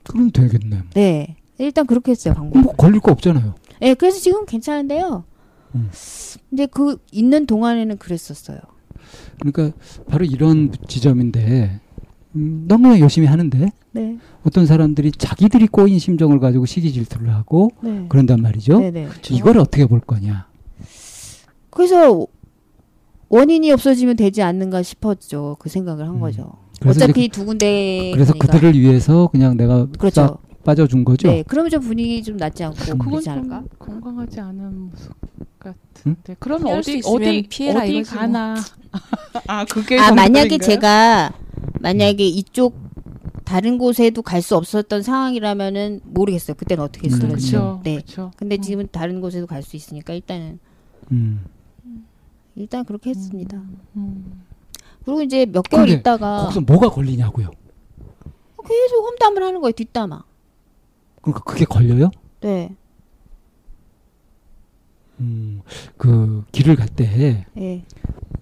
그럼 0.03 0.32
되겠네. 0.32 0.84
네. 0.93 1.36
일단 1.58 1.88
그렇게 1.88 2.12
했어요, 2.12 2.34
방법. 2.36 2.62
뭐 2.62 2.73
걸릴 2.73 2.99
거 2.99 3.12
없잖아요. 3.12 3.56
네, 3.82 3.93
그래서 3.95 4.19
지금 4.19 4.45
괜찮은데요. 4.45 5.23
음. 5.75 5.89
근데 6.49 6.65
그 6.67 6.97
있는 7.12 7.45
동안에는 7.45 7.97
그랬었어요. 7.97 8.60
그러니까 9.39 9.77
바로 10.08 10.25
이런 10.25 10.71
지점인데 10.88 11.80
음, 12.36 12.65
너무 12.67 12.99
열심히 12.99 13.27
하는데 13.27 13.71
네. 13.97 14.17
어떤 14.43 14.65
사람들이 14.67 15.12
자기들이 15.12 15.67
꼬인 15.67 15.97
심정을 15.97 16.39
가지고 16.39 16.65
시기 16.65 16.93
질투를 16.93 17.33
하고 17.33 17.71
네. 17.81 18.05
그런단 18.10 18.41
말이죠. 18.41 18.79
네네. 18.79 19.07
이걸 19.31 19.57
어떻게 19.57 19.86
볼 19.88 19.99
거냐. 19.99 20.47
그래서 21.71 22.27
원인이 23.29 23.71
없어지면 23.71 24.15
되지 24.15 24.41
않는가 24.43 24.83
싶었죠. 24.83 25.57
그 25.60 25.69
생각을 25.69 26.07
한 26.07 26.15
음. 26.15 26.19
거죠. 26.19 26.53
어차피 26.86 27.27
두 27.27 27.45
군데 27.45 28.12
그래서. 28.13 28.33
그들을 28.33 28.79
위해서 28.79 29.27
그냥 29.31 29.57
내가 29.57 29.88
그렇죠. 29.97 30.21
싹 30.21 30.41
빠져준 30.63 31.03
거죠. 31.05 31.27
네, 31.29 31.43
그러면 31.47 31.71
좀 31.71 31.81
분위기 31.81 32.21
좀 32.21 32.38
낫지 32.38 32.63
않고 32.63 32.77
음. 32.93 32.97
그건? 32.99 33.21
좀 33.21 33.67
건강하지 33.79 34.39
않은 34.39 34.89
모습 34.89 35.13
같은데. 35.60 36.36
그러면 36.39 36.67
피할 36.67 36.83
수 36.83 36.91
어디 36.91 37.01
어디 37.05 37.47
피해라 37.49 37.83
어디 37.83 37.93
뭐. 37.93 38.03
가나? 38.03 38.55
아 39.47 39.65
그게 39.65 39.97
아 39.97 40.12
만약에? 40.13 40.57
제가 40.57 41.31
만약에 41.79 42.25
이쪽 42.25 42.87
다른 43.47 43.77
곳에도 43.77 44.21
갈 44.21 44.41
수 44.41 44.57
없었던 44.57 45.03
상황이라면은 45.03 46.01
모르겠어요. 46.03 46.55
그때는 46.55 46.83
어떻게 46.83 47.07
음, 47.07 47.13
했을지. 47.13 47.27
그렇죠. 47.27 47.81
네. 47.86 47.95
그렇죠. 47.95 48.31
근데 48.36 48.57
지금은 48.57 48.89
다른 48.91 49.21
곳에도 49.21 49.47
갈 49.47 49.63
수 49.63 49.77
있으니까 49.77 50.13
일단은 50.13 50.60
음. 51.13 51.45
일단 52.55 52.83
그렇게 52.83 53.12
했습니다. 53.12 53.57
음. 53.95 54.43
그리고 55.05 55.21
이제 55.21 55.45
몇 55.45 55.62
개월 55.62 55.88
있다가 55.88 56.41
거기서 56.43 56.62
뭐가 56.62 56.89
걸리냐고요. 56.89 57.49
계속 58.67 59.05
험담을 59.05 59.41
하는 59.41 59.62
거예요. 59.62 59.71
뒷담화. 59.71 60.23
그러니까 61.21 61.43
그게 61.45 61.63
걸려요? 61.63 62.12
네. 62.41 62.75
음, 65.21 65.62
그 65.95 66.43
길을 66.51 66.75
갈때 66.75 67.45
예. 67.57 67.83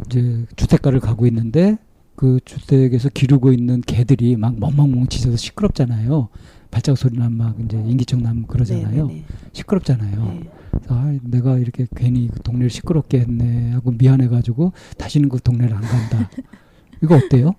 이제 0.07 0.45
주택가를 0.55 0.99
가고 0.99 1.27
있는데 1.27 1.77
그 2.15 2.39
주택에서 2.45 3.09
기르고 3.09 3.51
있는 3.51 3.81
개들이 3.81 4.35
막 4.35 4.57
멍멍멍 4.59 5.07
짖어서 5.07 5.35
시끄럽잖아요. 5.37 6.29
발자국 6.71 6.97
소리 6.97 7.17
나면 7.17 7.37
막 7.37 7.55
이제 7.63 7.77
인기척 7.77 8.21
나면 8.21 8.47
그러잖아요. 8.47 9.07
네, 9.07 9.13
네, 9.13 9.25
시끄럽잖아요. 9.53 10.25
네. 10.25 10.49
아, 10.87 11.17
내가 11.23 11.57
이렇게 11.57 11.87
괜히 11.95 12.27
그 12.27 12.41
동네를 12.41 12.69
시끄럽게 12.69 13.19
했네 13.21 13.71
하고 13.71 13.91
미안해가지고 13.91 14.73
다시는 14.97 15.29
그 15.29 15.39
동네를 15.39 15.75
안 15.75 15.81
간다. 15.81 16.29
이거 17.01 17.15
어때요? 17.15 17.53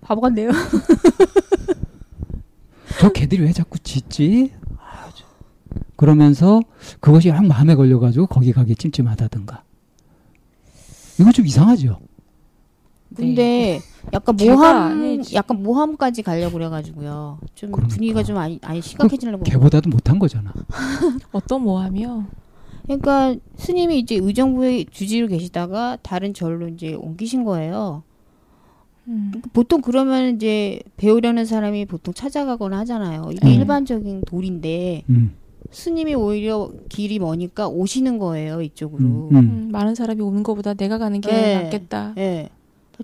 바보 0.00 0.20
같네요. 0.20 0.50
저 3.00 3.10
개들이 3.10 3.42
왜 3.42 3.52
자꾸 3.52 3.78
짖지? 3.78 4.52
그러면서 5.96 6.60
그것이 7.00 7.28
약 7.28 7.44
마음에 7.44 7.74
걸려가지고 7.74 8.26
거기 8.28 8.52
가기 8.52 8.76
찜찜하다든가. 8.76 9.62
이거 11.20 11.32
좀 11.32 11.46
이상하죠. 11.46 11.98
근데 13.18 13.80
약간 14.12 14.36
제가 14.36 14.54
모함. 14.54 15.22
약간 15.34 15.62
모함까지 15.62 16.22
가려고 16.22 16.54
그래가지고요. 16.54 17.38
좀 17.54 17.72
그러니까. 17.72 17.94
분위기가 17.94 18.22
좀 18.22 18.36
아니, 18.38 18.58
아니 18.62 18.80
심각해지려고. 18.80 19.42
개보다도 19.44 19.90
못한 19.90 20.18
거잖아. 20.18 20.52
어떤 21.32 21.62
모함이요? 21.62 22.26
그러니까 22.84 23.34
스님이 23.56 23.98
이제 23.98 24.14
의정부에 24.14 24.84
주지로 24.90 25.26
계시다가 25.26 25.98
다른 26.02 26.32
절로 26.32 26.68
이제 26.68 26.94
옮기신 26.94 27.44
거예요. 27.44 28.02
음. 29.08 29.32
보통 29.52 29.80
그러면 29.80 30.36
이제 30.36 30.80
배우려는 30.96 31.44
사람이 31.44 31.86
보통 31.86 32.14
찾아가거나 32.14 32.78
하잖아요. 32.80 33.30
이게 33.32 33.46
음. 33.48 33.52
일반적인 33.52 34.22
도리인데 34.26 35.02
음, 35.10 35.34
스님이 35.70 36.14
오히려 36.14 36.70
길이 36.88 37.18
머니까 37.18 37.68
오시는 37.68 38.18
거예요 38.18 38.62
이쪽으로. 38.62 39.02
음, 39.04 39.28
음. 39.32 39.36
음, 39.36 39.68
많은 39.72 39.94
사람이 39.94 40.20
오는 40.22 40.42
것보다 40.42 40.74
내가 40.74 40.98
가는 40.98 41.20
게 41.20 41.30
네. 41.30 41.62
낫겠다. 41.62 42.14
예. 42.18 42.48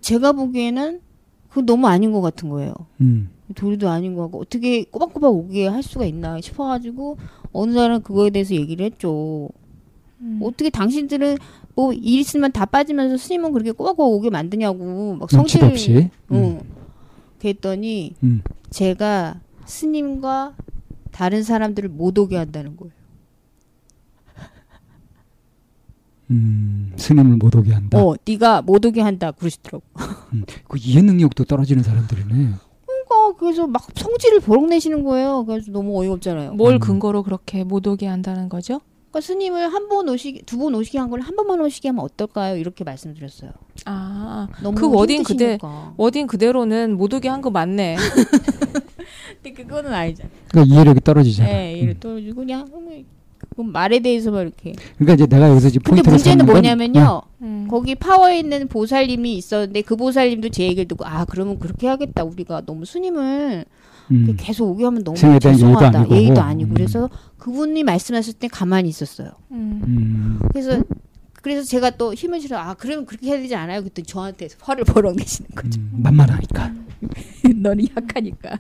제가 0.00 0.33
보기에는 0.33 1.00
그거 1.48 1.62
너무 1.62 1.87
아닌 1.87 2.12
것 2.12 2.20
같은 2.20 2.48
거예요. 2.48 2.74
음. 3.00 3.30
도리도 3.54 3.88
아닌 3.88 4.14
것 4.14 4.22
같고 4.22 4.40
어떻게 4.40 4.85
꼬박꼬박 4.85 5.33
오게 5.33 5.66
할 5.66 5.83
수가 5.83 6.07
있나 6.07 6.40
싶어가지고 6.40 7.18
어느 7.52 7.72
날은 7.72 8.02
그거에 8.02 8.30
대해서 8.30 8.54
얘기를 8.54 8.85
했죠. 8.87 9.48
음. 10.20 10.40
어떻게 10.42 10.70
당신들은 10.70 11.37
뭐 11.76 11.92
일 11.92 12.20
있으면 12.20 12.52
다 12.52 12.64
빠지면서 12.64 13.16
스님은 13.16 13.52
그렇게 13.52 13.72
꼬박꼬박 13.72 14.11
오게 14.12 14.30
만드냐고 14.30 15.16
막 15.16 15.28
눈치도 15.30 15.37
성질 15.37 15.64
없이. 15.64 15.92
음. 15.96 16.11
응. 16.33 16.61
그랬더니 17.38 18.14
음. 18.22 18.42
제가 18.70 19.40
스님과 19.66 20.54
다른 21.11 21.42
사람들을 21.42 21.90
못 21.90 22.18
오게 22.18 22.37
한다는 22.37 22.76
거예요. 22.76 22.92
음, 26.30 26.92
스님을 26.96 27.37
못 27.37 27.54
오게 27.54 27.72
한다. 27.72 27.98
어, 28.02 28.14
네가 28.26 28.62
못 28.62 28.84
오게 28.84 29.00
한다 29.00 29.30
그러시더라고. 29.32 29.84
음, 30.32 30.44
그 30.68 30.78
이해 30.80 31.02
능력도 31.02 31.44
떨어지는 31.44 31.82
사람들이네. 31.82 32.28
그러니까 32.87 33.38
그래서 33.38 33.66
막 33.66 33.87
성질을 33.94 34.40
버럭 34.40 34.66
내시는 34.68 35.04
거예요. 35.04 35.44
그래서 35.44 35.70
너무 35.70 35.98
어이가 36.00 36.14
없잖아요. 36.14 36.54
뭘 36.54 36.74
음. 36.74 36.78
근거로 36.80 37.22
그렇게 37.22 37.62
못 37.64 37.87
오게 37.87 38.06
한다는 38.06 38.48
거죠? 38.48 38.80
그러니까 39.10 39.20
스님을 39.28 39.72
한 39.72 39.88
번 39.88 40.08
오시게 40.08 40.42
두번 40.46 40.74
오시게 40.74 40.98
한 40.98 41.08
걸 41.10 41.20
한 41.20 41.37
번만 41.37 41.60
오시게 41.60 41.88
하면 41.90 42.04
어떨까요? 42.04 42.56
이렇게 42.56 42.82
말씀드렸어요. 42.84 43.50
아, 43.84 44.48
너무 44.62 44.76
그 44.80 44.90
wording 44.90 45.22
그대-. 45.22 45.58
wording 45.96 46.26
그대로는 46.26 46.96
못 46.96 47.12
오게 47.14 47.28
한 47.28 47.40
거 47.42 47.50
맞네. 47.50 47.96
근데 49.42 49.52
그거는 49.62 49.92
아니잖아. 49.92 50.30
그러니까 50.48 50.74
이해력이 50.74 51.00
떨어지잖아. 51.00 51.48
네, 51.48 51.74
이를 51.74 52.00
떨어지고 52.00 52.34
그냥 52.37 52.66
음, 53.58 53.66
그 53.66 53.70
말에 53.70 54.00
대해서만 54.00 54.42
이렇게. 54.42 54.72
그러니까 54.98 55.14
이제 55.14 55.26
내가 55.26 55.50
여기서 55.50 55.70
지금 55.70 55.82
근데 55.82 56.02
포인트를 56.02 56.12
문제는 56.12 56.46
건, 56.46 56.54
뭐냐면요. 56.54 57.22
음. 57.42 57.66
거기 57.70 57.94
파워에 57.94 58.38
있는 58.38 58.68
보살님이 58.68 59.36
있었는데 59.36 59.82
그 59.82 59.96
보살님도 59.96 60.48
제 60.50 60.64
얘기를 60.64 60.86
듣고 60.86 61.04
아 61.06 61.24
그러면 61.24 61.58
그렇게 61.58 61.88
하겠다 61.88 62.24
우리가 62.24 62.62
너무 62.66 62.84
스님을 62.84 63.64
음, 64.10 64.36
계속 64.38 64.68
오게 64.70 64.84
하면 64.84 65.04
너무 65.04 65.16
스님에 65.16 65.38
대한 65.38 65.58
예의도 65.58 65.74
죄송하다 65.74 65.98
아니고. 65.98 66.14
예의도 66.14 66.40
아니고 66.40 66.70
음. 66.70 66.74
그래서 66.74 67.10
그분이 67.38 67.82
말씀하실 67.84 68.34
때 68.34 68.48
가만히 68.48 68.88
있었어요. 68.88 69.30
음. 69.50 69.82
음, 69.86 70.40
그래서 70.52 70.82
그래서 71.42 71.62
제가 71.62 71.90
또 71.90 72.14
힘을 72.14 72.40
실어 72.40 72.58
아 72.58 72.74
그러면 72.74 73.04
그렇게 73.04 73.28
해야 73.28 73.36
되지 73.36 73.54
않아요? 73.54 73.80
그랬더니 73.80 74.06
저한테 74.06 74.48
화를 74.60 74.84
버럭 74.84 75.16
내시는 75.16 75.50
거죠. 75.54 75.80
음, 75.80 75.90
만만하니까. 76.02 76.72
너는 77.56 77.86
약하니까. 77.96 78.58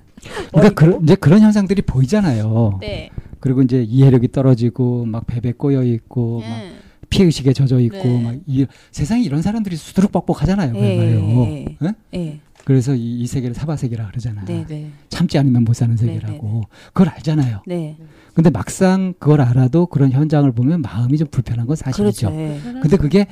그러니까 0.52 0.74
그, 0.74 1.00
이제 1.02 1.14
그런 1.14 1.40
현상들이 1.40 1.82
보이잖아요. 1.82 2.78
네. 2.80 3.10
그리고 3.44 3.60
이제 3.60 3.82
이해력이 3.82 4.28
떨어지고 4.28 5.04
막 5.04 5.26
배배 5.26 5.52
꼬여 5.52 5.82
있고 5.84 6.40
막 6.40 6.48
네. 6.48 6.72
피해 7.10 7.26
의식에 7.26 7.52
젖어 7.52 7.78
있고 7.78 7.98
네. 7.98 8.22
막 8.22 8.36
이, 8.46 8.64
세상에 8.90 9.22
이런 9.22 9.42
사람들이 9.42 9.76
수두룩박복하잖아요. 9.76 10.74
예, 10.74 10.96
그말이에요 10.96 11.44
예, 11.44 11.76
예? 11.82 11.94
예. 12.14 12.40
그래서 12.64 12.94
이, 12.94 13.20
이 13.20 13.26
세계를 13.26 13.54
사바세계라 13.54 14.06
그러잖아. 14.06 14.46
네, 14.46 14.64
네. 14.66 14.90
참지 15.10 15.36
않으면 15.36 15.64
못 15.64 15.74
사는 15.74 15.94
네, 15.94 16.06
세계라고. 16.06 16.60
네, 16.60 16.76
그걸 16.94 17.10
알잖아요. 17.10 17.64
네. 17.66 17.98
근데 18.32 18.48
막상 18.48 19.12
그걸 19.18 19.42
알아도 19.42 19.88
그런 19.88 20.10
현장을 20.10 20.50
보면 20.50 20.80
마음이 20.80 21.18
좀 21.18 21.28
불편한 21.30 21.66
건 21.66 21.76
사실이죠. 21.76 22.30
그렇죠. 22.30 22.40
예. 22.40 22.80
근데 22.80 22.96
그게 22.96 23.26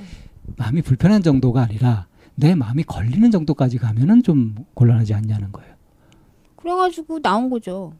마음이 0.59 0.83
불편한 0.83 1.23
정도가 1.23 1.63
아니라 1.63 2.07
내 2.35 2.55
마음이 2.55 2.83
걸리는 2.83 3.31
정도까지 3.31 3.79
가면은 3.79 4.23
좀 4.23 4.57
곤란하지 4.75 5.15
않냐는 5.15 5.53
거예요. 5.53 5.73
그래가지고 6.57 7.21
나온 7.23 7.49
거죠. 7.49 7.95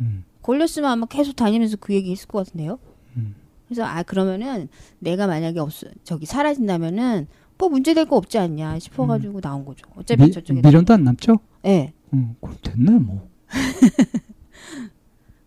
음. 0.00 0.24
걸렸으면 0.42 0.90
아마 0.90 1.06
계속 1.06 1.34
다니면서 1.36 1.76
그 1.76 1.94
얘기 1.94 2.10
했을 2.12 2.26
것 2.28 2.44
같은데요. 2.46 2.78
음. 3.16 3.34
그래서 3.66 3.84
아 3.84 4.02
그러면은 4.02 4.68
내가 4.98 5.26
만약에 5.26 5.58
없 5.60 5.70
저기 6.04 6.26
사라진다면은 6.26 7.26
뭐 7.58 7.68
문제 7.68 7.94
될 7.94 8.06
거 8.06 8.16
없지 8.16 8.38
않냐 8.38 8.78
싶어가지고 8.80 9.40
나온 9.40 9.64
거죠. 9.64 9.86
어차피 9.96 10.24
미, 10.24 10.32
저쪽에 10.32 10.60
미련도 10.62 10.94
안 10.94 11.04
남죠? 11.04 11.38
예. 11.64 11.92
음, 12.12 12.34
그럼 12.40 12.56
됐네 12.62 12.90
뭐. 12.98 13.28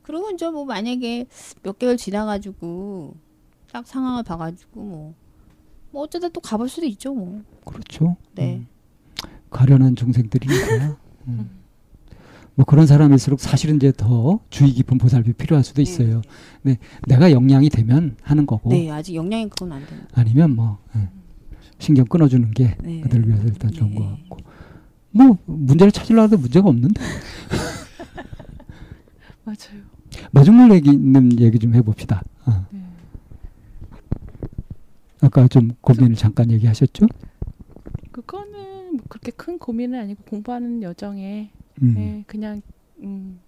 그리고 0.01 0.29
이제 0.31 0.49
뭐 0.49 0.65
만약에 0.65 1.25
몇 1.63 1.79
개월 1.79 1.97
지나가지고 1.97 3.15
딱 3.71 3.87
상황을 3.87 4.23
봐가지고 4.23 4.81
뭐, 4.81 5.13
뭐 5.91 6.03
어쩌다 6.03 6.29
또 6.29 6.39
가볼 6.39 6.69
수도 6.69 6.85
있죠 6.87 7.13
뭐. 7.13 7.41
그렇죠. 7.65 8.15
네. 8.33 8.57
음. 8.57 8.67
가련한 9.49 9.95
중생들이니까. 9.95 10.97
음. 11.27 11.49
뭐 12.55 12.65
그런 12.65 12.87
사람일수록 12.87 13.39
사실은 13.39 13.75
이제 13.75 13.91
더 13.95 14.39
주의 14.49 14.71
깊은 14.71 14.97
보살핌이 14.97 15.33
필요할 15.33 15.63
수도 15.63 15.81
있어요. 15.81 16.21
근데 16.63 16.79
내가 17.07 17.31
영향이 17.31 17.69
되면 17.69 18.15
하는 18.21 18.45
거고 18.45 18.69
네 18.69 18.89
아직 18.89 19.15
영향이 19.15 19.49
그건 19.49 19.73
안 19.73 19.85
되는. 19.85 20.05
아니면 20.13 20.55
뭐 20.55 20.77
예. 20.95 21.09
신경 21.79 22.05
끊어주는 22.05 22.49
게 22.51 22.77
네. 22.81 23.01
그들 23.01 23.27
위해서 23.27 23.43
일단 23.43 23.71
좋은 23.71 23.89
네. 23.91 23.97
것 23.97 24.09
같고 24.09 24.37
뭐 25.11 25.37
문제를 25.45 25.91
찾으려고 25.91 26.27
해도 26.27 26.37
문제가 26.37 26.69
없는데 26.69 27.01
맞아요. 29.43 29.83
마중물 30.31 30.71
얘기 30.75 30.91
있는 30.91 31.37
얘기 31.39 31.59
좀 31.59 31.75
해봅시다. 31.75 32.23
어. 32.45 32.65
네. 32.71 32.79
아까 35.21 35.47
좀 35.49 35.71
고민을 35.81 36.15
잠깐 36.15 36.49
얘기하셨죠? 36.51 37.07
그거는 38.13 38.95
뭐 38.95 39.03
그렇게 39.09 39.31
큰 39.31 39.59
고민은 39.59 39.99
아니고 39.99 40.23
공부하는 40.23 40.81
여정에 40.81 41.51
음. 41.81 41.93
네, 41.95 42.23
그냥 42.27 42.61
음, 42.99 43.39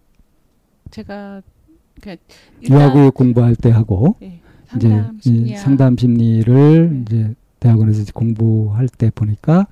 제가 0.92 1.42
그냥 2.02 2.18
유아교육 2.62 3.14
공부할 3.14 3.56
때 3.56 3.72
하고 3.72 4.16
네, 4.20 4.42
이제 4.76 4.90
상담 4.90 5.18
이 5.18 5.22
심리학 5.22 5.60
상담 5.60 5.98
심리를 5.98 6.90
네. 6.90 7.02
이제 7.02 7.36
대학원에서 7.60 8.02
이제 8.02 8.12
공부할 8.14 8.88
때 8.88 9.12
보니까 9.14 9.68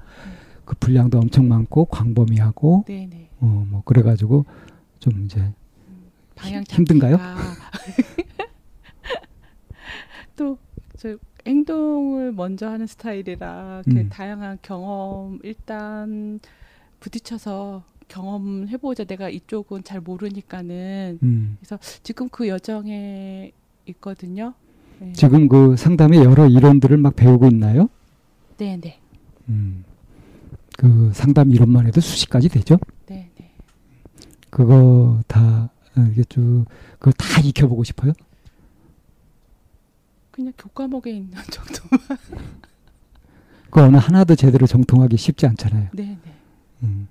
그 0.63 0.75
분량도 0.79 1.19
엄청 1.19 1.47
많고 1.47 1.85
광범위하고 1.85 2.85
네네 2.87 3.29
어뭐 3.41 3.83
그래가지고 3.85 4.45
좀 4.99 5.25
이제 5.25 5.53
방향 6.35 6.63
힘든가요? 6.67 7.17
또저 10.35 11.17
행동을 11.45 12.31
먼저 12.31 12.69
하는 12.69 12.87
스타일이라 12.87 13.83
그 13.85 13.91
음. 13.91 14.09
다양한 14.09 14.59
경험 14.61 15.39
일단 15.43 16.39
부딪혀서 16.99 17.83
경험해보자. 18.07 19.03
내가 19.05 19.29
이쪽은 19.29 19.83
잘 19.83 19.99
모르니까는 20.01 21.19
음. 21.23 21.57
지금 22.03 22.29
그 22.29 22.47
여정에 22.47 23.51
있거든요. 23.87 24.53
네. 24.99 25.13
지금 25.13 25.47
그 25.47 25.75
상담의 25.75 26.19
여러 26.23 26.47
이론들을 26.47 26.97
막 26.97 27.15
배우고 27.15 27.47
있나요? 27.47 27.89
네, 28.57 28.77
네, 28.79 28.99
음. 29.49 29.83
그 30.77 31.11
상담 31.13 31.51
이론만 31.51 31.87
해도 31.87 31.99
수십 32.01 32.29
가지 32.29 32.47
되죠? 32.47 32.77
네, 33.07 33.29
네. 33.37 33.51
그거 34.49 35.21
다 35.27 35.69
어, 35.97 36.07
이게 36.11 36.23
쭉 36.25 36.65
그걸 36.99 37.13
다 37.13 37.41
익혀보고 37.41 37.83
싶어요? 37.83 38.13
그냥 40.31 40.53
교과목에 40.57 41.11
있는 41.11 41.31
정도. 41.51 41.83
그 43.69 43.81
어느 43.81 43.97
하나도 43.97 44.35
제대로 44.35 44.65
정통하기 44.67 45.17
쉽지 45.17 45.45
않잖아요. 45.47 45.89
네, 45.93 46.17
네, 46.23 46.33
음. 46.83 47.07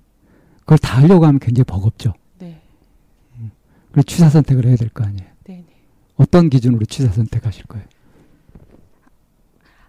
그걸 0.65 0.77
다 0.79 0.97
하려고 1.01 1.25
하면 1.25 1.39
굉장히 1.39 1.63
버겁죠. 1.65 2.13
네, 2.39 2.59
그래서 3.91 4.05
취사 4.05 4.29
선택을 4.29 4.65
해야 4.65 4.75
될 4.75 4.89
거 4.89 5.03
아니에요. 5.03 5.29
네, 5.45 5.55
네. 5.57 5.65
어떤 6.17 6.49
기준으로 6.49 6.85
취사 6.85 7.11
선택하실 7.11 7.65
거예요? 7.65 7.85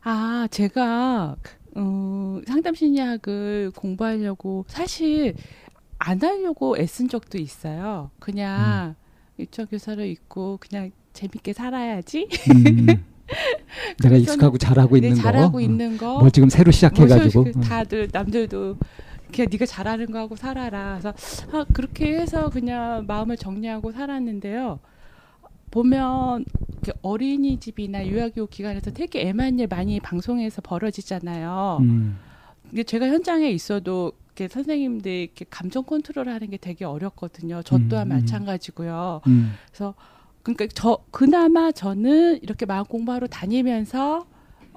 아, 0.02 0.46
제가 0.50 1.36
어, 1.74 2.40
상담 2.46 2.74
심리학을 2.74 3.72
공부하려고 3.74 4.64
사실 4.68 5.34
안 5.98 6.20
하려고 6.22 6.76
애쓴 6.78 7.08
적도 7.08 7.38
있어요. 7.38 8.10
그냥 8.18 8.94
유치원 9.38 9.68
교사로 9.68 10.04
있고 10.04 10.58
그냥 10.60 10.90
재밌게 11.12 11.52
살아야지. 11.54 12.28
음. 12.54 12.86
내가 14.02 14.14
익숙하고 14.16 14.56
잘하고 14.58 14.98
네, 14.98 15.08
있는 15.08 15.16
거. 15.16 15.22
잘하고 15.22 15.58
어. 15.58 15.60
있는 15.60 15.96
거. 15.98 16.18
뭐 16.20 16.30
지금 16.30 16.48
새로 16.48 16.70
시작해가지고. 16.70 17.42
뭐그 17.42 17.60
다들 17.62 18.08
남들도 18.12 18.76
그냥 19.32 19.48
네가 19.50 19.66
잘하는 19.66 20.10
거 20.10 20.18
하고 20.18 20.36
살아라. 20.36 20.98
그래서 21.00 21.14
아, 21.52 21.64
그렇게 21.72 22.18
해서 22.18 22.50
그냥 22.50 23.04
마음을 23.06 23.36
정리하고 23.36 23.92
살았는데요. 23.92 24.80
보면 25.70 26.44
어린이집이나 27.02 28.06
유아교육 28.06 28.50
기관에서 28.50 28.92
되게 28.92 29.28
애만 29.28 29.58
일 29.58 29.66
많이 29.66 30.00
방송에서 30.00 30.62
벌어지잖아요. 30.62 31.78
음. 31.80 32.18
제가 32.86 33.06
현장에 33.06 33.50
있어도 33.50 34.12
이렇게 34.26 34.48
선생님들 34.48 35.10
이렇게 35.10 35.44
감정 35.48 35.84
컨트롤하는 35.84 36.50
게 36.50 36.56
되게 36.56 36.84
어렵거든요. 36.84 37.62
저 37.64 37.78
또한 37.88 38.08
음, 38.08 38.12
음. 38.12 38.20
마찬가지고요. 38.20 39.22
음. 39.26 39.54
그래서 39.68 39.94
그러니까 40.42 40.66
저 40.74 40.98
그나마 41.10 41.72
저는 41.72 42.42
이렇게 42.42 42.66
마음 42.66 42.84
공부하러 42.84 43.26
다니면서 43.26 44.26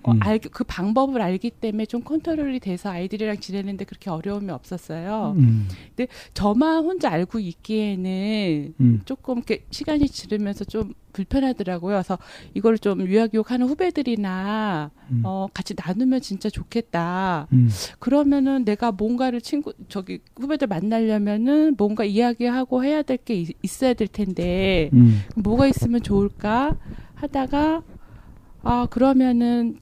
어, 0.03 0.12
음. 0.12 0.19
알, 0.21 0.39
그 0.39 0.63
방법을 0.63 1.21
알기 1.21 1.51
때문에 1.51 1.85
좀 1.85 2.01
컨트롤이 2.03 2.59
돼서 2.59 2.89
아이들이랑 2.89 3.38
지내는데 3.39 3.85
그렇게 3.85 4.09
어려움이 4.09 4.49
없었어요. 4.51 5.35
음. 5.38 5.67
저만 6.33 6.83
혼자 6.83 7.09
알고 7.12 7.39
있기에는 7.39 8.73
음. 8.79 9.01
조금 9.05 9.38
이렇게 9.38 9.65
시간이 9.71 10.07
지르면서 10.07 10.65
좀 10.65 10.93
불편하더라고요. 11.12 11.95
그래서 11.95 12.17
이걸 12.53 12.77
좀 12.77 13.01
유아교육 13.01 13.49
하는 13.51 13.67
후배들이나 13.67 14.91
음. 15.12 15.21
어, 15.25 15.47
같이 15.53 15.73
나누면 15.75 16.21
진짜 16.21 16.49
좋겠다. 16.49 17.47
음. 17.51 17.67
그러면은 17.97 18.63
내가 18.63 18.91
뭔가를 18.91 19.41
친구 19.41 19.73
저기 19.88 20.19
후배들 20.39 20.67
만나려면은 20.67 21.75
뭔가 21.77 22.03
이야기하고 22.03 22.83
해야 22.83 23.01
될 23.01 23.19
게 23.25 23.45
있어야 23.62 23.93
될 23.93 24.07
텐데 24.07 24.89
음. 24.93 25.21
뭐가 25.35 25.67
있으면 25.67 26.01
좋을까 26.01 26.77
하다가 27.15 27.83
아 28.63 28.88
그러면은 28.89 29.79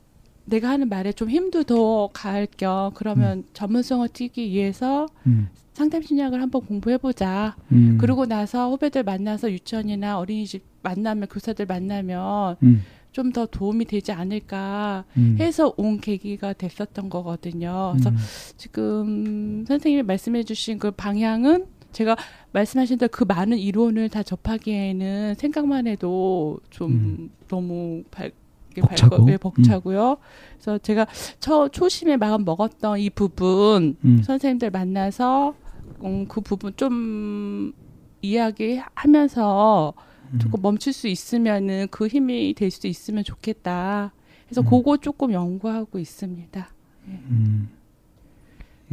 내가 0.48 0.70
하는 0.70 0.90
말에 0.90 1.12
좀 1.12 1.30
힘도 1.30 1.64
더 1.64 2.10
가할 2.14 2.48
겸 2.58 2.92
그러면 2.94 3.44
전문성을 3.54 4.08
띄기 4.10 4.50
위해서 4.50 5.08
음. 5.26 5.50
상담 5.74 6.02
심리학을 6.02 6.42
한번 6.42 6.66
공부해 6.66 6.98
보자. 6.98 7.56
음. 7.72 7.98
그러고 8.00 8.26
나서 8.26 8.70
후배들 8.70 9.04
만나서 9.04 9.52
유치원이나 9.52 10.18
어린이집 10.18 10.64
만나면 10.82 11.28
교사들 11.28 11.66
만나면 11.66 12.56
음. 12.64 12.84
좀더 13.12 13.48
도움이 13.48 13.86
되지 13.86 14.12
않을까 14.12 15.04
음. 15.18 15.38
해서 15.40 15.74
온 15.78 16.00
계기가 16.00 16.54
됐었던 16.54 17.10
거거든요. 17.10 17.94
그래서 17.94 18.10
음. 18.12 18.18
지금 18.58 19.66
선생님이 19.68 20.04
말씀해 20.04 20.44
주신 20.44 20.80
그 20.80 20.92
방향은 20.92 21.66
제가 21.92 22.16
말씀하신 22.52 23.00
대로 23.00 23.10
그 23.12 23.24
많은 23.24 23.58
이론을 23.58 24.10
다 24.10 24.24
접하기에는 24.24 25.36
생각만 25.36 25.88
해도 25.88 26.60
좀 26.70 26.92
음. 26.92 27.30
너무 27.48 28.04
발, 28.12 28.32
이게 28.78 28.88
벅차고. 28.88 29.18
발거- 29.18 29.26
네, 29.26 29.38
벅차고요. 29.38 30.18
그래서 30.54 30.78
제가 30.78 31.08
처, 31.40 31.68
초심에 31.70 32.18
마음 32.18 32.46
먹었던 32.46 33.00
이 33.00 33.10
부분 33.10 33.96
음. 34.06 34.22
선생님들 34.24 34.70
만나서 34.72 35.56
음, 36.04 36.28
그 36.28 36.42
부분 36.42 36.74
좀 36.76 37.74
이야기하면서 38.22 39.94
음. 40.34 40.40
조금 40.40 40.62
멈출 40.62 40.94
수 40.94 41.08
있으면은 41.08 41.88
그 41.90 42.08
힘이 42.08 42.54
될 42.54 42.70
수 42.72 42.88
있으면 42.88 43.24
좋겠다. 43.24 44.12
그래서 44.46 44.62
음. 44.62 44.66
그거 44.70 44.98
조금 44.98 45.32
연구하고 45.32 46.00
있습니다. 46.00 46.68
음. 47.08 47.70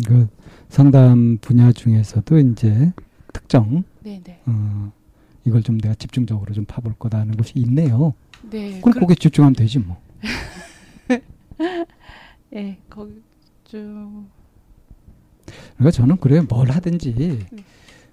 그 0.07 0.29
상담 0.69 1.39
분야 1.41 1.71
중에서도 1.73 2.39
이제 2.39 2.93
특정 3.33 3.85
네네. 4.03 4.41
어, 4.47 4.93
이걸 5.45 5.63
좀 5.63 5.79
내가 5.79 5.95
집중적으로 5.95 6.53
좀 6.53 6.65
파볼 6.65 6.95
거다 6.99 7.19
하는 7.21 7.37
것이 7.37 7.53
있네요. 7.57 8.15
네. 8.51 8.81
그럼 8.81 8.95
그- 8.95 9.01
거기에 9.01 9.17
집중하면 9.17 9.55
되지 9.55 9.79
뭐. 9.79 9.97
네, 12.51 12.79
거기 12.91 13.21
좀 13.65 14.29
그러니까 15.77 15.91
저는 15.91 16.17
그래 16.19 16.41
뭘 16.41 16.71
하든지 16.71 17.15
네. 17.15 17.65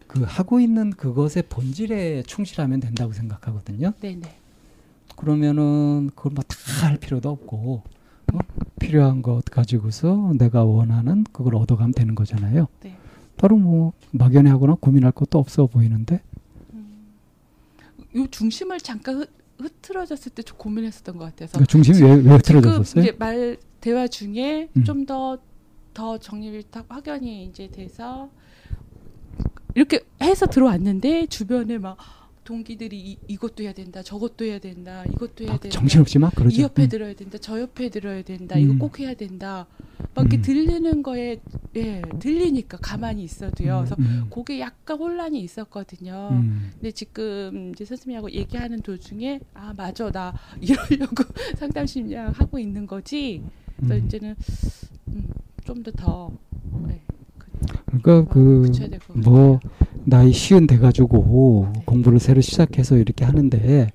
그 0.07 0.23
하고 0.23 0.59
있는 0.59 0.91
그것의 0.91 1.43
본질에 1.49 2.23
충실하면 2.23 2.79
된다고 2.79 3.13
생각하거든요. 3.13 3.93
네 4.01 4.15
네. 4.15 4.35
그러면은 5.15 6.09
그걸 6.15 6.33
뭐 6.33 6.43
다 6.43 6.57
할 6.87 6.97
필요도 6.97 7.29
없고 7.29 7.83
어? 8.33 8.39
필요한 8.79 9.21
것 9.21 9.45
가지고서 9.45 10.33
내가 10.37 10.63
원하는 10.63 11.23
그걸 11.31 11.55
얻어가면 11.55 11.93
되는 11.93 12.15
거잖아요. 12.15 12.67
네. 12.81 12.95
따로 13.37 13.55
뭐 13.57 13.93
막연해하거나 14.11 14.75
고민할 14.81 15.11
것도 15.11 15.37
없어 15.39 15.67
보이는데. 15.67 16.21
요 18.15 18.27
중심을 18.29 18.79
잠깐 18.79 19.25
흐, 19.61 19.67
흐트러졌을 19.67 20.31
때 20.31 20.43
좀 20.43 20.57
고민했었던 20.57 21.17
것 21.17 21.25
같아서 21.25 21.53
그러니까 21.53 21.71
중심이 21.71 22.01
왜, 22.01 22.15
왜? 22.31 22.37
지금 22.39 22.61
이제 22.81 23.15
말 23.17 23.57
대화 23.79 24.07
중에 24.07 24.69
음. 24.75 24.83
좀더 24.83 25.39
더 25.93 26.17
정립이 26.17 26.63
딱 26.71 26.85
확연히 26.89 27.45
이제 27.45 27.67
돼서 27.67 28.29
이렇게 29.75 30.01
해서 30.21 30.45
들어왔는데 30.45 31.27
주변에 31.27 31.77
막 31.77 31.97
동기들이 32.51 32.99
이, 32.99 33.17
이것도 33.27 33.63
해야 33.63 33.71
된다, 33.71 34.03
저것도 34.03 34.43
해야 34.43 34.59
된다, 34.59 35.05
이것도 35.05 35.45
해야 35.45 35.53
막 35.53 35.61
된다. 35.61 35.73
정신없이 35.73 36.19
막 36.19 36.35
그러죠. 36.35 36.59
이 36.59 36.63
옆에 36.63 36.83
음. 36.83 36.89
들어야 36.89 37.13
된다, 37.13 37.37
저 37.39 37.61
옆에 37.61 37.89
들어야 37.89 38.21
된다, 38.23 38.57
음. 38.57 38.61
이거 38.61 38.77
꼭 38.77 38.99
해야 38.99 39.13
된다. 39.13 39.67
막 40.13 40.23
이렇게 40.23 40.37
음. 40.37 40.41
들리는 40.41 41.03
거에 41.03 41.39
예 41.77 42.01
들리니까 42.19 42.79
가만히 42.81 43.23
있어도요. 43.23 43.77
그래서 43.77 43.95
음, 43.99 44.27
그게 44.29 44.59
약간 44.59 44.97
혼란이 44.97 45.39
있었거든요. 45.39 46.29
음, 46.33 46.71
근데 46.73 46.91
지금 46.91 47.71
이제 47.73 47.85
선생님하고 47.85 48.31
얘기하는 48.31 48.81
도중에 48.81 49.39
아 49.53 49.73
맞아 49.77 50.11
나 50.11 50.33
이러려고 50.59 51.23
상담 51.55 51.85
심리학 51.85 52.37
하고 52.37 52.59
있는 52.59 52.85
거지. 52.85 53.41
그래서 53.77 53.95
음. 53.95 54.05
이제는 54.05 54.35
음, 55.09 55.29
좀 55.63 55.83
더더 55.83 56.31
네, 56.87 57.01
그러니까 57.85 58.33
그 58.33 58.63
붙여야 58.65 58.89
될것 58.89 59.17
뭐. 59.19 59.59
나이 60.05 60.31
쉬운 60.31 60.67
돼 60.67 60.77
가지고 60.77 61.69
네. 61.73 61.83
공부를 61.85 62.19
새로 62.19 62.41
시작해서 62.41 62.97
이렇게 62.97 63.25
하는데 63.25 63.91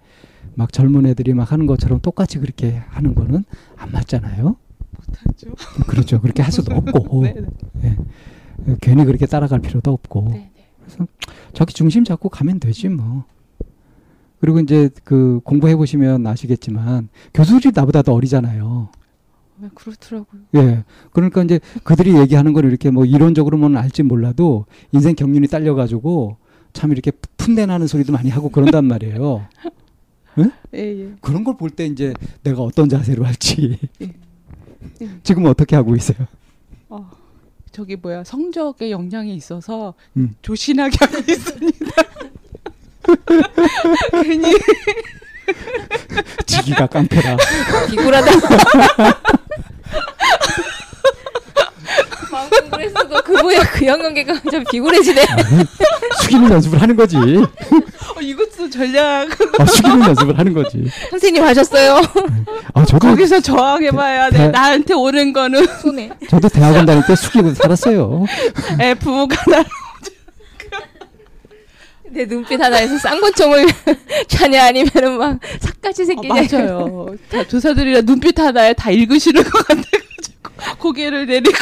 막 0.55 0.73
젊은 0.73 1.07
애들이 1.07 1.35
막 1.35 1.53
하는 1.53 1.67
것처럼 1.67 2.01
똑같이 2.01 2.39
그렇게 2.39 2.83
하는 2.89 3.15
거는 3.15 3.45
안 3.77 3.93
맞잖아요. 3.93 4.57
못하죠. 4.97 5.55
그렇죠. 5.87 6.21
그렇게 6.21 6.43
할 6.43 6.53
수도 6.53 6.75
없고 6.75 7.23
네, 7.25 7.35
네. 7.83 7.97
예. 8.69 8.77
괜히 8.81 9.05
그렇게 9.05 9.27
따라갈 9.27 9.61
필요도 9.61 9.93
없고 9.93 10.29
네, 10.33 10.51
네. 10.55 10.67
그래서 10.85 11.07
자기 11.53 11.75
중심 11.75 12.05
잡고 12.05 12.29
가면 12.29 12.61
되지 12.61 12.89
뭐. 12.89 13.25
그리고 14.41 14.61
이제 14.61 14.91
그 15.05 15.41
공부해 15.45 15.77
보시면 15.77 16.27
아시겠지만 16.27 17.09
교수들이 17.35 17.73
나보다 17.75 18.03
더 18.03 18.13
어리잖아요. 18.15 18.91
네, 19.59 19.69
그렇더라고요. 19.75 20.43
예. 20.57 20.85
그러니까 21.13 21.43
이제 21.43 21.61
그들이 21.85 22.17
얘기하는 22.19 22.53
걸 22.53 22.65
이렇게 22.67 22.91
뭐 22.91 23.05
이론적으로는 23.05 23.77
알지 23.77 24.03
몰라도 24.03 24.67
인생 24.93 25.15
경륜이 25.15 25.49
딸려가지고 25.49 26.37
참 26.73 26.93
이렇게 26.93 27.11
푼내 27.39 27.65
나는 27.67 27.87
소리도 27.87 28.13
많이 28.13 28.29
하고 28.31 28.49
그런단 28.51 28.85
말이에요. 28.85 29.47
예, 30.75 30.79
예. 30.79 31.13
그런 31.23 31.45
걸 31.45 31.57
볼 31.57 31.71
때 31.71 31.87
이제 31.87 32.13
내가 32.43 32.61
어떤 32.61 32.89
자세로 32.91 33.25
할지 33.25 33.79
예. 34.03 34.13
예. 35.01 35.09
지금 35.23 35.47
어떻게 35.47 35.75
하고 35.77 35.97
있어요? 35.97 36.27
어, 36.91 37.11
저기 37.73 37.97
뭐야 37.97 38.25
성적에 38.25 38.91
영향이 38.91 39.35
있어서 39.35 39.95
음. 40.19 40.35
조신하게 40.43 40.99
하고 41.01 41.19
있습니다. 41.19 41.87
괜히 44.23 44.53
지기가 46.47 46.87
깡패라. 46.87 47.37
비굴하다. 47.89 48.31
마음 52.31 52.51
공부를 52.51 52.85
했어도 52.87 53.23
그 53.23 53.33
모양 53.33 53.65
그 53.73 53.85
인간관계가 53.85 54.41
좀 54.51 54.65
비굴해지네. 54.71 55.25
숙이는 56.23 56.51
연습을 56.51 56.83
하는 56.83 56.97
거지. 56.97 57.17
어, 57.17 58.21
이것도 58.21 58.69
전략. 58.69 59.29
어, 59.61 59.65
숙이는 59.67 60.01
연습을 60.03 60.39
하는 60.39 60.53
거지. 60.53 60.85
선생님 61.11 61.43
하셨어요. 61.45 62.01
아, 62.75 62.85
저도 62.85 63.09
거기서 63.09 63.41
저항해봐야 63.41 64.31
돼. 64.31 64.37
대- 64.39 64.49
나한테 64.49 64.95
오는 64.95 65.33
거는 65.33 65.67
손에. 65.81 66.11
저도 66.29 66.49
대학원 66.49 66.85
다닐 66.85 67.05
때 67.07 67.15
숙이고 67.15 67.55
살았어요. 67.55 68.25
애 68.81 68.95
부부가 68.95 69.37
나. 69.47 69.65
내 72.11 72.27
눈빛 72.27 72.61
하나에서 72.61 72.99
쌍권총을 72.99 73.67
차냐 74.29 74.67
아니면은 74.67 75.19
막 75.19 75.41
삭같이 75.61 76.03
어, 76.03 76.05
새끼냐. 76.07 76.35
맞아요. 76.35 77.15
다 77.31 77.47
조사들이랑 77.47 78.07
눈빛 78.07 78.39
하나에 78.39 78.73
다 78.73 78.91
읽으시는 78.91 79.43
것 79.43 79.51
같아가지고 79.67 80.77
고개를 80.79 81.27
내리고. 81.27 81.57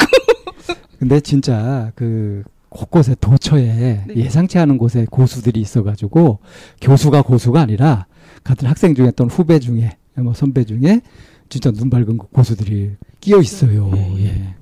근데 0.99 1.19
진짜 1.19 1.91
그 1.95 2.43
곳곳에 2.69 3.15
도처에 3.19 4.03
네. 4.07 4.15
예상치 4.15 4.57
않은 4.57 4.77
곳에 4.77 5.05
고수들이 5.09 5.59
있어가지고 5.61 6.39
교수가 6.81 7.21
고수가 7.21 7.59
아니라 7.59 8.05
같은 8.43 8.67
학생 8.67 8.95
중에 8.95 9.11
또는 9.11 9.29
후배 9.31 9.59
중에 9.59 9.97
뭐 10.15 10.33
선배 10.33 10.63
중에 10.65 11.01
진짜 11.49 11.71
눈 11.71 11.89
밝은 11.89 12.17
고수들이 12.17 12.91
끼어 13.21 13.39
있어요. 13.39 13.91
예. 14.19 14.55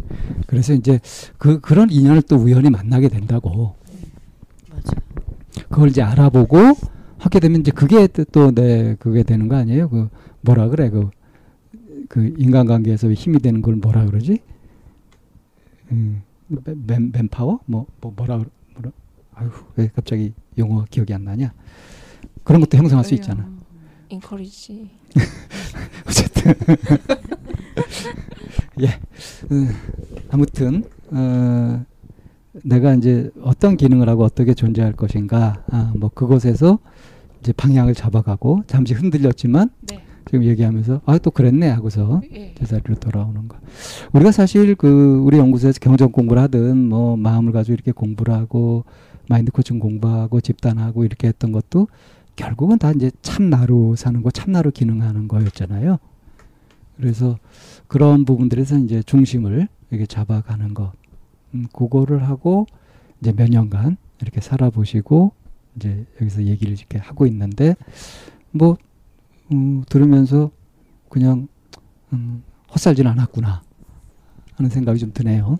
그래서 0.48 0.74
이제 0.74 1.00
그 1.38 1.60
그런 1.60 1.90
인연을 1.90 2.24
또 2.24 2.36
우연히 2.36 2.70
만나게 2.70 3.10
된다고. 3.10 3.76
그걸 5.70 5.90
이제 5.90 6.02
알아보고 6.02 6.58
하게 7.18 7.40
되면 7.40 7.62
이제 7.62 7.72
그게 7.72 8.08
또내 8.08 8.98
그게 9.00 9.24
되는 9.24 9.48
거 9.48 9.56
아니에요? 9.56 9.90
그 9.90 10.10
뭐라 10.42 10.68
그래 10.68 10.90
그 10.90 11.10
그 12.14 12.32
인간관계에서 12.38 13.12
힘이 13.14 13.40
되는 13.40 13.64
걸 13.64 13.76
뭐라 13.76 14.06
그러지? 14.06 14.38
음, 15.92 16.22
맨, 16.48 17.12
맨파워? 17.12 17.62
뭐, 17.66 17.88
뭐 18.00 18.14
뭐라 18.16 18.44
뭐라? 18.76 18.92
아유 19.34 19.50
왜 19.76 19.90
갑자기 19.96 20.32
용어 20.60 20.86
기억이 20.92 21.12
안 21.12 21.24
나냐? 21.24 21.52
그런 22.44 22.62
것도 22.62 22.78
형성할 22.78 23.04
수 23.04 23.16
있잖아. 23.16 23.50
인커리지. 24.10 24.92
어쨌든 26.08 26.54
예 28.82 29.00
음, 29.52 29.70
아무튼 30.30 30.84
어, 31.10 31.84
내가 32.64 32.94
이제 32.94 33.32
어떤 33.42 33.78
기능을 33.78 34.08
하고 34.10 34.24
어떻게 34.24 34.54
존재할 34.54 34.94
것인가 34.94 35.64
아, 35.72 35.92
뭐 35.96 36.10
그곳에서 36.14 36.80
이제 37.40 37.52
방향을 37.54 37.96
잡아가고 37.96 38.64
잠시 38.68 38.94
흔들렸지만 38.94 39.70
네. 39.82 40.04
지금 40.26 40.44
얘기하면서 40.46 41.02
아 41.06 41.18
또 41.18 41.32
그랬네 41.32 41.70
하고서 41.70 42.22
예. 42.34 42.54
제자리로 42.56 42.96
돌아오는 42.96 43.48
거. 43.48 43.58
우리가 44.14 44.32
사실 44.32 44.76
그 44.76 45.22
우리 45.26 45.38
연구소에서 45.38 45.80
경전 45.80 46.12
공부를 46.12 46.42
하든 46.44 46.78
뭐 46.90 47.18
마음을 47.18 47.52
가지고 47.52 47.74
이렇게 47.74 47.92
공부를 47.92 48.34
하고 48.34 48.86
마인드 49.30 49.52
코칭 49.52 49.80
공부하고 49.80 50.42
집단하고 50.42 51.06
이렇게 51.06 51.28
했던 51.28 51.52
것도 51.52 51.88
결국은 52.36 52.78
다 52.78 52.92
이제 52.92 53.12
참나로 53.22 53.96
사는 53.96 54.22
거, 54.24 54.32
참나로 54.32 54.72
기능하는 54.72 55.28
거였잖아요. 55.28 55.98
그래서 56.98 57.38
그런 57.88 58.26
부분들에서 58.26 58.78
이제 58.80 59.04
중심을 59.04 59.68
이렇게 59.92 60.06
잡아가는 60.06 60.74
거, 60.74 60.94
음, 61.54 61.68
그거를 61.72 62.28
하고 62.28 62.66
이제 63.22 63.32
몇 63.32 63.50
년간 63.50 63.98
이렇게 64.22 64.42
살아보시고 64.42 65.32
이제 65.76 66.06
여기서 66.22 66.44
얘기를 66.44 66.74
이렇게 66.74 66.98
하고 66.98 67.26
있는데 67.28 67.76
뭐 68.52 68.78
음, 69.52 69.84
들으면서 69.90 70.52
그냥 71.10 71.48
음, 72.12 72.44
헛살진 72.74 73.06
않았구나 73.08 73.62
하는 74.56 74.70
생각이 74.70 75.00
좀 75.00 75.14
드네요. 75.14 75.60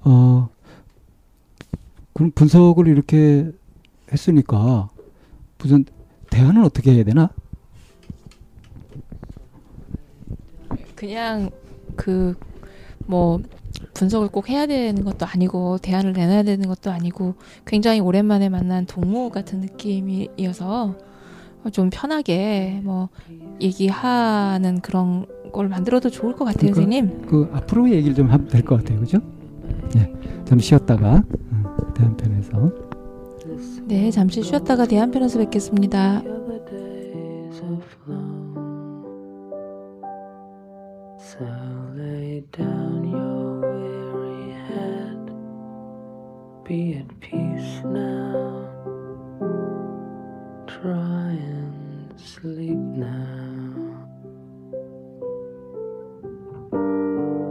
어, 0.00 0.48
그럼 2.12 2.30
분석을 2.34 2.86
이렇게 2.86 3.50
했으니까 4.12 4.88
무슨 5.58 5.84
대안은 6.30 6.64
어떻게 6.64 6.92
해야 6.92 7.04
되나? 7.04 7.30
그냥 10.94 11.50
그 11.96 12.34
뭐 13.06 13.40
분석을 13.94 14.28
꼭 14.28 14.48
해야 14.48 14.66
되는 14.66 15.04
것도 15.04 15.26
아니고 15.26 15.78
대안을 15.78 16.12
내놔야 16.12 16.42
되는 16.44 16.68
것도 16.68 16.90
아니고 16.90 17.34
굉장히 17.64 18.00
오랜만에 18.00 18.48
만난 18.48 18.86
동무 18.86 19.30
같은 19.30 19.60
느낌이어서 19.60 20.94
좀 21.72 21.90
편하게 21.90 22.80
뭐 22.84 23.08
얘기하는 23.60 24.80
그런 24.80 25.26
걸 25.52 25.68
만들어도 25.68 26.10
좋을 26.10 26.34
것 26.34 26.44
같아요, 26.44 26.72
그러니까 26.72 26.82
선생님. 26.82 27.26
그 27.28 27.48
앞으로 27.52 27.90
얘기를 27.90 28.14
좀 28.14 28.30
하면 28.30 28.46
될 28.48 28.62
것 28.62 28.76
같아요, 28.78 29.00
그죠? 29.00 29.18
네, 29.94 30.12
잠시 30.44 30.68
쉬었다가 30.68 31.24
음, 31.52 31.64
대한편에서 31.94 32.72
네, 33.86 34.10
잠시 34.10 34.42
쉬었다가 34.42 34.86
대한편에서 34.86 35.38
뵙겠습니다. 35.38 36.22
So 41.38 41.44
lay 41.94 42.44
down 42.52 43.04
your 43.04 43.60
weary 43.60 44.52
head. 44.52 45.20
Be 46.64 46.94
at 46.96 47.20
peace 47.20 47.82
now. 47.84 48.70
Try 50.66 51.36
and 51.52 52.18
sleep 52.18 52.78
now. 52.78 53.74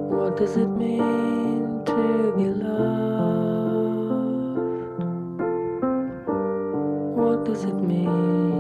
What 0.10 0.36
does 0.36 0.58
it 0.58 0.70
mean 0.70 1.84
to 1.86 2.34
be 2.36 2.46
loved? 2.46 2.74
What 7.16 7.46
does 7.46 7.66
it 7.66 7.76
mean 7.76 8.55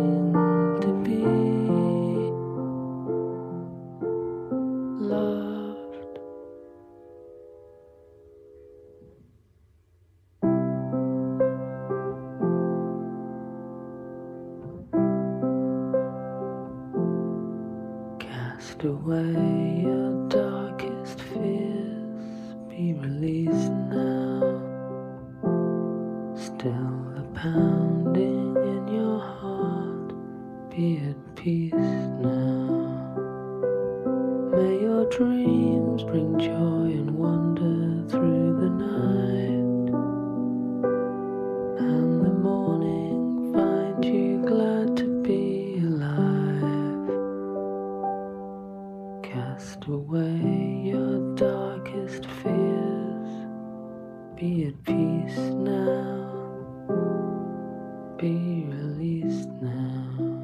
darkest 51.35 52.25
fears, 52.41 53.29
be 54.37 54.67
at 54.67 54.83
peace 54.85 55.37
now. 55.37 56.31
Be 58.17 58.65
released 58.69 59.49
now. 59.61 60.34